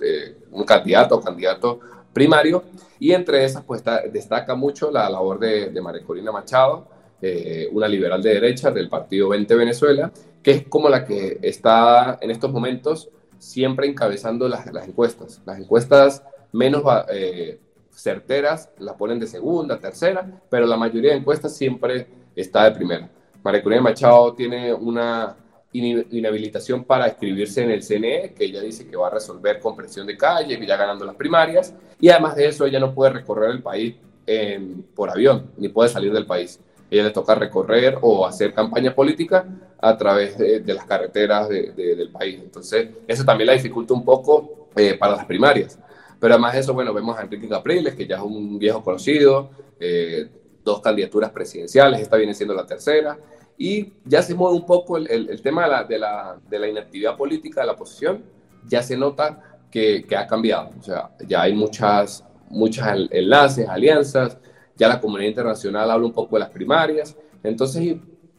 eh, 0.03 0.37
un 0.51 0.65
candidato 0.65 1.17
o 1.17 1.21
candidato 1.21 1.81
primario, 2.13 2.65
y 2.99 3.13
entre 3.13 3.45
esas 3.45 3.65
pues 3.65 3.83
destaca 4.13 4.55
mucho 4.55 4.91
la 4.91 5.09
labor 5.09 5.39
de, 5.39 5.71
de 5.71 5.81
María 5.81 6.05
Corina 6.05 6.33
Machado, 6.33 6.87
eh, 7.21 7.69
una 7.71 7.87
liberal 7.87 8.21
de 8.21 8.35
derecha 8.35 8.71
del 8.71 8.89
partido 8.89 9.29
20 9.29 9.55
Venezuela, 9.55 10.11
que 10.43 10.51
es 10.51 10.69
como 10.69 10.89
la 10.89 11.05
que 11.05 11.39
está 11.43 12.19
en 12.21 12.31
estos 12.31 12.51
momentos 12.51 13.11
siempre 13.39 13.87
encabezando 13.87 14.49
las, 14.49 14.73
las 14.73 14.89
encuestas. 14.89 15.41
Las 15.45 15.59
encuestas 15.59 16.23
menos 16.53 16.83
eh, 17.13 17.61
certeras 17.93 18.71
las 18.79 18.97
ponen 18.97 19.19
de 19.19 19.27
segunda, 19.27 19.79
tercera, 19.79 20.43
pero 20.51 20.67
la 20.67 20.77
mayoría 20.77 21.13
de 21.13 21.19
encuestas 21.19 21.57
siempre 21.57 22.07
está 22.35 22.65
de 22.65 22.73
primera. 22.73 23.09
María 23.43 23.63
Corina 23.63 23.83
Machado 23.83 24.35
tiene 24.35 24.73
una 24.73 25.37
inhabilitación 25.73 26.85
para 26.85 27.07
escribirse 27.07 27.63
en 27.63 27.71
el 27.71 27.83
CNE, 27.83 28.35
que 28.35 28.45
ella 28.45 28.61
dice 28.61 28.87
que 28.87 28.97
va 28.97 29.09
a 29.09 29.11
resolver 29.11 29.59
con 29.59 29.75
presión 29.75 30.07
de 30.07 30.17
calle, 30.17 30.65
ya 30.67 30.77
ganando 30.77 31.05
las 31.05 31.17
primarias, 31.17 31.75
y 32.01 32.11
además 32.11 32.37
de 32.37 32.47
eso 32.47 32.67
ella 32.67 32.79
no 32.79 32.95
puede 32.95 33.13
recorrer 33.13 33.51
el 33.51 33.63
país 33.63 33.95
por 34.95 35.11
avión, 35.11 35.51
ni 35.57 35.69
puede 35.69 35.89
salir 35.89 36.13
del 36.13 36.27
país. 36.27 36.61
Ella 36.91 37.05
le 37.05 37.11
toca 37.11 37.35
recorrer 37.35 37.99
o 38.03 38.27
hacer 38.27 38.53
campaña 38.53 38.95
política 38.95 39.47
a 39.81 39.97
través 39.97 40.37
de, 40.37 40.63
las 40.75 40.85
carreteras 40.85 41.49
del 41.49 42.11
país. 42.13 42.39
Entonces, 42.43 42.91
eso 43.09 43.25
también 43.25 43.47
la 43.47 43.55
dificulta 43.55 43.95
un 43.95 44.05
poco 44.05 44.69
eh, 44.77 44.95
para 44.95 45.17
las 45.17 45.25
primarias. 45.25 45.79
Pero 46.23 46.35
además 46.35 46.53
de 46.53 46.61
eso, 46.61 46.73
bueno, 46.73 46.95
vemos 46.95 47.19
a 47.19 47.23
Enrique 47.23 47.49
Capriles, 47.49 47.97
que 47.97 48.07
ya 48.07 48.15
es 48.15 48.23
un 48.23 48.57
viejo 48.57 48.81
conocido, 48.81 49.51
eh, 49.81 50.29
dos 50.63 50.81
candidaturas 50.81 51.33
presidenciales, 51.33 52.01
esta 52.01 52.17
viene 52.17 52.33
siendo 52.33 52.55
la 52.55 52.65
tercera, 52.65 53.19
y 53.59 53.95
ya 54.05 54.23
se 54.23 54.33
mueve 54.33 54.55
un 54.55 54.65
poco 54.65 54.97
el, 54.97 55.11
el, 55.11 55.43
tema 55.43 55.65
de 55.65 55.69
la, 55.69 55.83
de, 55.83 55.99
la, 55.99 56.41
de 56.49 56.59
la, 56.61 56.69
inactividad 56.69 57.17
política 57.17 57.63
de 57.63 57.67
la 57.67 57.73
oposición, 57.73 58.23
ya 58.69 58.85
se 58.85 58.97
nota 58.97 59.59
que, 59.69 60.05
que, 60.05 60.17
ha 60.17 60.25
cambiado, 60.29 60.71
o 60.79 60.83
sea, 60.85 61.11
ya 61.27 61.43
hay 61.43 61.55
muchas, 61.55 62.25
muchas 62.49 63.01
enlaces, 63.11 63.69
alianzas, 63.69 64.39
ya 64.77 64.87
la 64.87 65.01
comunidad 65.01 65.29
internacional 65.29 65.91
habla 65.91 66.07
un 66.07 66.13
poco 66.13 66.37
de 66.37 66.41
las 66.41 66.51
primarias, 66.51 67.17
entonces 67.43 67.97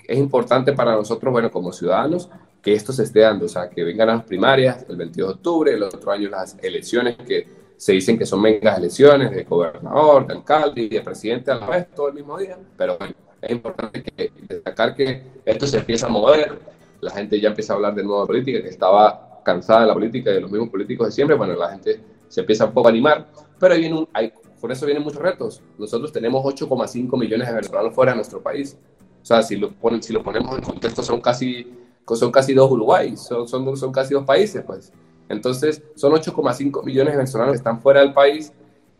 es 0.07 0.17
importante 0.17 0.71
para 0.71 0.95
nosotros, 0.95 1.33
bueno, 1.33 1.51
como 1.51 1.73
ciudadanos, 1.73 2.29
que 2.61 2.73
esto 2.73 2.93
se 2.93 3.03
esté 3.03 3.19
dando, 3.19 3.43
o 3.43 3.49
sea, 3.49 3.69
que 3.69 3.83
vengan 3.83 4.07
las 4.07 4.23
primarias 4.23 4.85
el 4.87 4.95
22 4.95 5.27
de 5.27 5.33
octubre, 5.33 5.73
el 5.73 5.83
otro 5.83 6.13
año 6.13 6.29
las 6.29 6.57
elecciones 6.63 7.17
que 7.17 7.62
se 7.83 7.91
dicen 7.91 8.17
que 8.17 8.25
son 8.25 8.41
megas 8.41 8.77
elecciones 8.77 9.29
de 9.29 9.43
gobernador, 9.43 10.25
de 10.25 10.35
alcalde 10.35 10.83
y 10.83 10.87
de 10.87 11.01
presidente 11.01 11.51
a 11.51 11.55
la 11.55 11.67
vez, 11.67 11.93
todo 11.93 12.07
el 12.07 12.13
mismo 12.13 12.37
día, 12.37 12.57
pero 12.77 12.97
bueno, 12.97 13.13
es 13.41 13.51
importante 13.51 14.01
que, 14.01 14.31
destacar 14.47 14.95
que 14.95 15.21
esto 15.43 15.67
se 15.67 15.79
empieza 15.79 16.05
a 16.05 16.09
mover, 16.09 16.59
la 17.01 17.11
gente 17.11 17.41
ya 17.41 17.49
empieza 17.49 17.73
a 17.73 17.75
hablar 17.75 17.93
de 17.93 18.01
nueva 18.01 18.25
política, 18.25 18.61
que 18.61 18.69
estaba 18.69 19.41
cansada 19.43 19.81
de 19.81 19.87
la 19.87 19.93
política 19.95 20.31
y 20.31 20.35
de 20.35 20.39
los 20.39 20.49
mismos 20.49 20.69
políticos 20.69 21.07
de 21.07 21.11
siempre, 21.11 21.35
bueno, 21.35 21.55
la 21.55 21.71
gente 21.71 21.99
se 22.29 22.39
empieza 22.39 22.63
un 22.63 22.71
poco 22.71 22.87
a 22.87 22.91
animar, 22.91 23.27
pero 23.59 23.75
viene 23.75 23.97
un, 23.97 24.07
hay, 24.13 24.31
por 24.61 24.71
eso 24.71 24.85
vienen 24.85 25.03
muchos 25.03 25.21
retos. 25.21 25.61
Nosotros 25.77 26.13
tenemos 26.13 26.41
8,5 26.41 27.19
millones 27.19 27.47
de 27.49 27.53
venezolanos 27.53 27.93
fuera 27.93 28.13
de 28.13 28.15
nuestro 28.15 28.41
país. 28.41 28.77
O 29.21 29.25
sea, 29.25 29.43
si 29.43 29.57
lo, 29.57 29.73
ponen, 29.73 30.01
si 30.01 30.13
lo 30.13 30.23
ponemos 30.23 30.57
en 30.57 30.63
contexto, 30.63 31.03
son 31.03 31.19
casi, 31.19 31.69
son 32.07 32.31
casi 32.31 32.53
dos 32.53 32.71
Uruguay, 32.71 33.17
son, 33.17 33.45
son, 33.45 33.75
son 33.75 33.91
casi 33.91 34.13
dos 34.13 34.23
países, 34.23 34.63
pues. 34.65 34.93
Entonces, 35.29 35.81
son 35.95 36.13
8,5 36.13 36.83
millones 36.83 37.13
de 37.13 37.17
venezolanos 37.17 37.53
que 37.53 37.57
están 37.57 37.81
fuera 37.81 38.01
del 38.01 38.13
país 38.13 38.51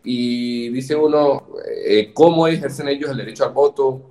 y 0.04 0.68
dice 0.68 0.94
uno, 0.94 1.48
eh, 1.66 2.12
¿cómo 2.12 2.46
ejercen 2.46 2.88
ellos 2.88 3.10
el 3.10 3.16
derecho 3.16 3.44
al 3.44 3.52
voto? 3.52 4.02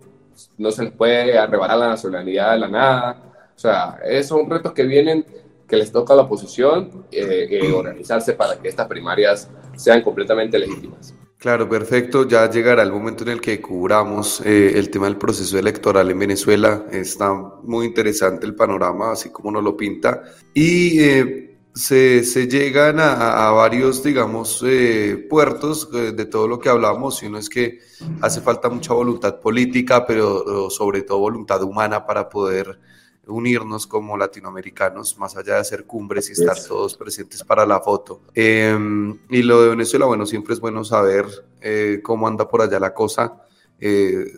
No 0.57 0.71
se 0.71 0.83
les 0.83 0.91
puede 0.91 1.37
arrebatar 1.37 1.77
la 1.77 1.89
nacionalidad 1.89 2.53
de 2.53 2.59
la 2.59 2.67
nada. 2.67 3.51
O 3.55 3.59
sea, 3.59 3.99
esos 4.03 4.39
son 4.39 4.49
retos 4.49 4.73
que 4.73 4.83
vienen, 4.83 5.23
que 5.67 5.77
les 5.77 5.91
toca 5.91 6.13
a 6.13 6.17
la 6.17 6.23
oposición 6.23 7.05
eh, 7.11 7.47
eh, 7.49 7.71
organizarse 7.71 8.33
para 8.33 8.57
que 8.59 8.69
estas 8.69 8.87
primarias 8.87 9.47
sean 9.75 10.01
completamente 10.01 10.57
legítimas. 10.57 11.13
Claro, 11.37 11.69
perfecto. 11.69 12.27
Ya 12.27 12.49
llegará 12.49 12.81
el 12.81 12.91
momento 12.91 13.23
en 13.23 13.29
el 13.29 13.41
que 13.41 13.61
cubramos 13.61 14.41
el 14.41 14.89
tema 14.89 15.05
del 15.05 15.17
proceso 15.17 15.59
electoral 15.59 16.09
en 16.09 16.17
Venezuela. 16.17 16.85
Está 16.89 17.33
muy 17.33 17.85
interesante 17.85 18.45
el 18.45 18.55
panorama, 18.55 19.11
así 19.11 19.29
como 19.29 19.51
nos 19.51 19.61
lo 19.61 19.75
pinta. 19.75 20.23
Y 20.53 21.52
se, 21.73 22.23
se 22.23 22.47
llegan 22.47 22.99
a, 22.99 23.49
varios, 23.51 24.03
digamos, 24.03 24.63
eh, 24.65 25.25
puertos 25.29 25.89
eh, 25.93 26.11
de 26.11 26.25
todo 26.25 26.47
lo 26.47 26.59
que 26.59 26.69
hablamos, 26.69 27.23
y 27.23 27.27
uno 27.27 27.39
es 27.39 27.49
que 27.49 27.79
hace 28.21 28.41
falta 28.41 28.69
mucha 28.69 28.93
voluntad 28.93 29.39
política, 29.39 30.05
pero 30.05 30.69
sobre 30.69 31.01
todo 31.01 31.19
voluntad 31.19 31.63
humana 31.63 32.05
para 32.05 32.29
poder 32.29 32.79
unirnos 33.25 33.87
como 33.87 34.17
latinoamericanos, 34.17 35.17
más 35.17 35.35
allá 35.35 35.55
de 35.55 35.61
hacer 35.61 35.85
cumbres 35.85 36.29
y 36.29 36.33
estar 36.33 36.57
todos 36.61 36.95
presentes 36.95 37.43
para 37.43 37.65
la 37.65 37.79
foto. 37.79 38.21
Em, 38.33 39.17
y 39.29 39.41
lo 39.41 39.61
de 39.61 39.69
Venezuela, 39.69 40.05
bueno, 40.05 40.25
siempre 40.25 40.53
es 40.53 40.59
bueno 40.59 40.83
saber 40.83 41.25
eh, 41.61 42.01
cómo 42.03 42.27
anda 42.27 42.47
por 42.47 42.61
allá 42.61 42.79
la 42.79 42.93
cosa. 42.93 43.39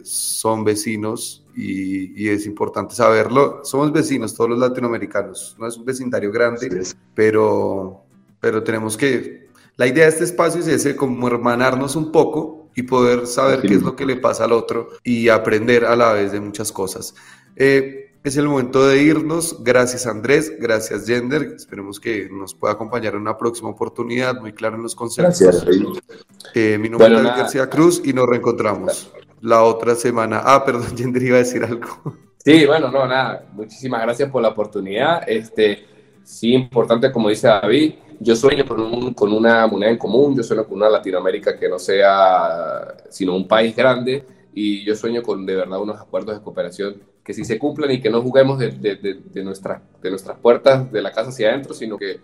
son 0.04 0.64
vecinos, 0.64 1.45
y, 1.56 2.30
es 2.30 2.46
importante 2.46 2.96
saberlo. 2.96 3.62
Somos 3.64 3.92
vecinos, 3.92 4.34
todos 4.34 4.50
los 4.52 4.60
latinoamericanos, 4.60 5.56
no 5.60 5.68
es 5.68 5.78
un 5.78 5.86
vecindario 5.86 6.32
grande, 6.32 6.84
pero, 7.14 8.04
pero 8.40 8.64
tenemos 8.64 8.98
que... 8.98 9.46
La 9.78 9.88
idea 9.88 10.06
de 10.06 10.12
este 10.12 10.24
espacio 10.24 10.62
es 10.62 10.68
ese, 10.68 10.96
como 10.96 11.28
hermanarnos 11.28 11.96
un 11.96 12.12
poco 12.12 12.70
y 12.76 12.84
poder 12.84 13.28
saber 13.28 13.62
qué 13.62 13.76
es 13.76 13.82
lo 13.82 13.96
que 13.96 14.06
le 14.06 14.16
pasa 14.16 14.46
al 14.46 14.54
otro 14.54 14.90
y 15.04 15.28
aprender 15.30 15.86
a 15.86 15.96
la 15.96 16.14
vez 16.14 16.32
de 16.32 16.40
muchas 16.40 16.72
cosas. 16.72 17.14
Eh, 17.58 18.14
es 18.24 18.38
el 18.38 18.48
momento 18.48 18.88
de 18.88 19.04
irnos. 19.04 19.64
Gracias 19.64 20.08
Andrés, 20.08 20.54
gracias 20.60 21.06
Gender. 21.06 21.56
Esperemos 21.58 22.00
que 22.00 22.30
nos 22.32 22.56
pueda 22.56 22.74
acompañar 22.74 23.16
en 23.16 23.22
una 23.22 23.38
próxima 23.38 23.70
oportunidad, 23.70 24.40
muy 24.40 24.54
claro 24.54 24.78
en 24.78 24.84
los 24.84 24.96
conceptos. 24.96 25.42
Gracias. 25.42 25.66
Eh, 26.54 26.78
mi 26.78 26.90
nombre 26.90 27.14
es 27.14 27.24
García 27.24 27.70
Cruz 27.70 28.02
y 28.04 28.14
nos 28.14 28.28
reencontramos 28.28 29.12
la 29.42 29.64
otra 29.64 29.96
semana. 29.96 30.42
Ah, 30.44 30.64
perdón, 30.66 30.86
Gender 30.98 31.22
iba 31.24 31.36
a 31.36 31.40
decir 31.40 31.64
algo. 31.64 32.16
Sí, 32.44 32.66
bueno, 32.66 32.92
no, 32.92 33.08
nada. 33.08 33.46
Muchísimas 33.54 34.02
gracias 34.02 34.30
por 34.30 34.42
la 34.42 34.50
oportunidad. 34.50 35.24
Este, 35.28 35.86
sí, 36.24 36.54
importante, 36.54 37.12
como 37.12 37.30
dice 37.30 37.48
David, 37.48 37.94
yo 38.20 38.36
sueño 38.36 38.66
con, 38.66 39.14
con 39.14 39.34
una 39.34 39.68
moneda 39.68 39.92
en 39.92 39.98
común, 39.98 40.36
yo 40.36 40.44
sueño 40.44 40.66
con 40.66 40.78
una 40.78 40.90
Latinoamérica 40.90 41.58
que 41.58 41.68
no 41.68 41.80
sea 41.80 42.96
sino 43.10 43.36
un 43.36 43.48
país 43.48 43.76
grande 43.76 44.24
y 44.54 44.86
yo 44.86 44.96
sueño 44.96 45.22
con 45.22 45.46
de 45.46 45.56
verdad 45.56 45.82
unos 45.82 46.00
acuerdos 46.00 46.38
de 46.38 46.42
cooperación 46.42 47.02
que 47.24 47.34
sí 47.34 47.44
se 47.44 47.60
cumplan 47.60 47.92
y 47.92 48.00
que 48.00 48.10
no 48.10 48.22
juguemos 48.22 48.60
de, 48.60 48.70
de, 48.70 48.96
de, 48.96 49.16
de 49.34 49.44
nuestras 49.44 49.82
puertas 50.42 50.92
de 50.92 51.02
la 51.02 51.12
casa 51.12 51.30
hacia 51.30 51.50
adentro, 51.50 51.74
sino 51.74 51.98
que 51.98 52.20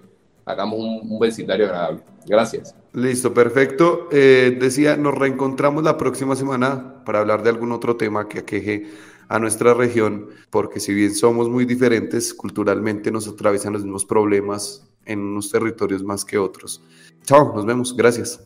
hagamos 0.45 0.80
un, 0.80 1.19
vecindario 1.19 1.65
agradable. 1.65 2.01
Gracias. 2.25 2.75
Listo, 2.93 3.34
perfecto. 3.34 4.10
Eh, 4.12 4.58
decía, 4.60 4.97
nos 4.97 5.15
reencontramos 5.15 5.84
la 5.84 5.97
próxima 5.97 6.36
semana 6.36 7.04
para 7.06 7.19
hablar 7.19 7.43
de 7.43 7.49
algún 7.49 7.71
otro 7.71 7.95
tema 7.95 8.27
que 8.27 8.39
aqueje 8.39 8.88
a 9.30 9.39
nuestra 9.39 9.73
región, 9.73 10.27
porque 10.49 10.82
si 10.82 10.93
bien 10.93 11.15
somos 11.15 11.49
muy 11.49 11.63
diferentes, 11.63 12.34
culturalmente 12.34 13.12
nos 13.12 13.30
atraviesan 13.30 13.71
los 13.71 13.84
mismos 13.84 14.04
problemas 14.04 14.86
en 15.06 15.19
unos 15.19 15.49
territorios 15.49 16.04
más 16.04 16.25
que 16.25 16.38
otros. 16.38 16.84
Chao, 17.23 17.54
nos 17.56 17.65
vemos. 17.65 17.95
Gracias. 17.95 18.41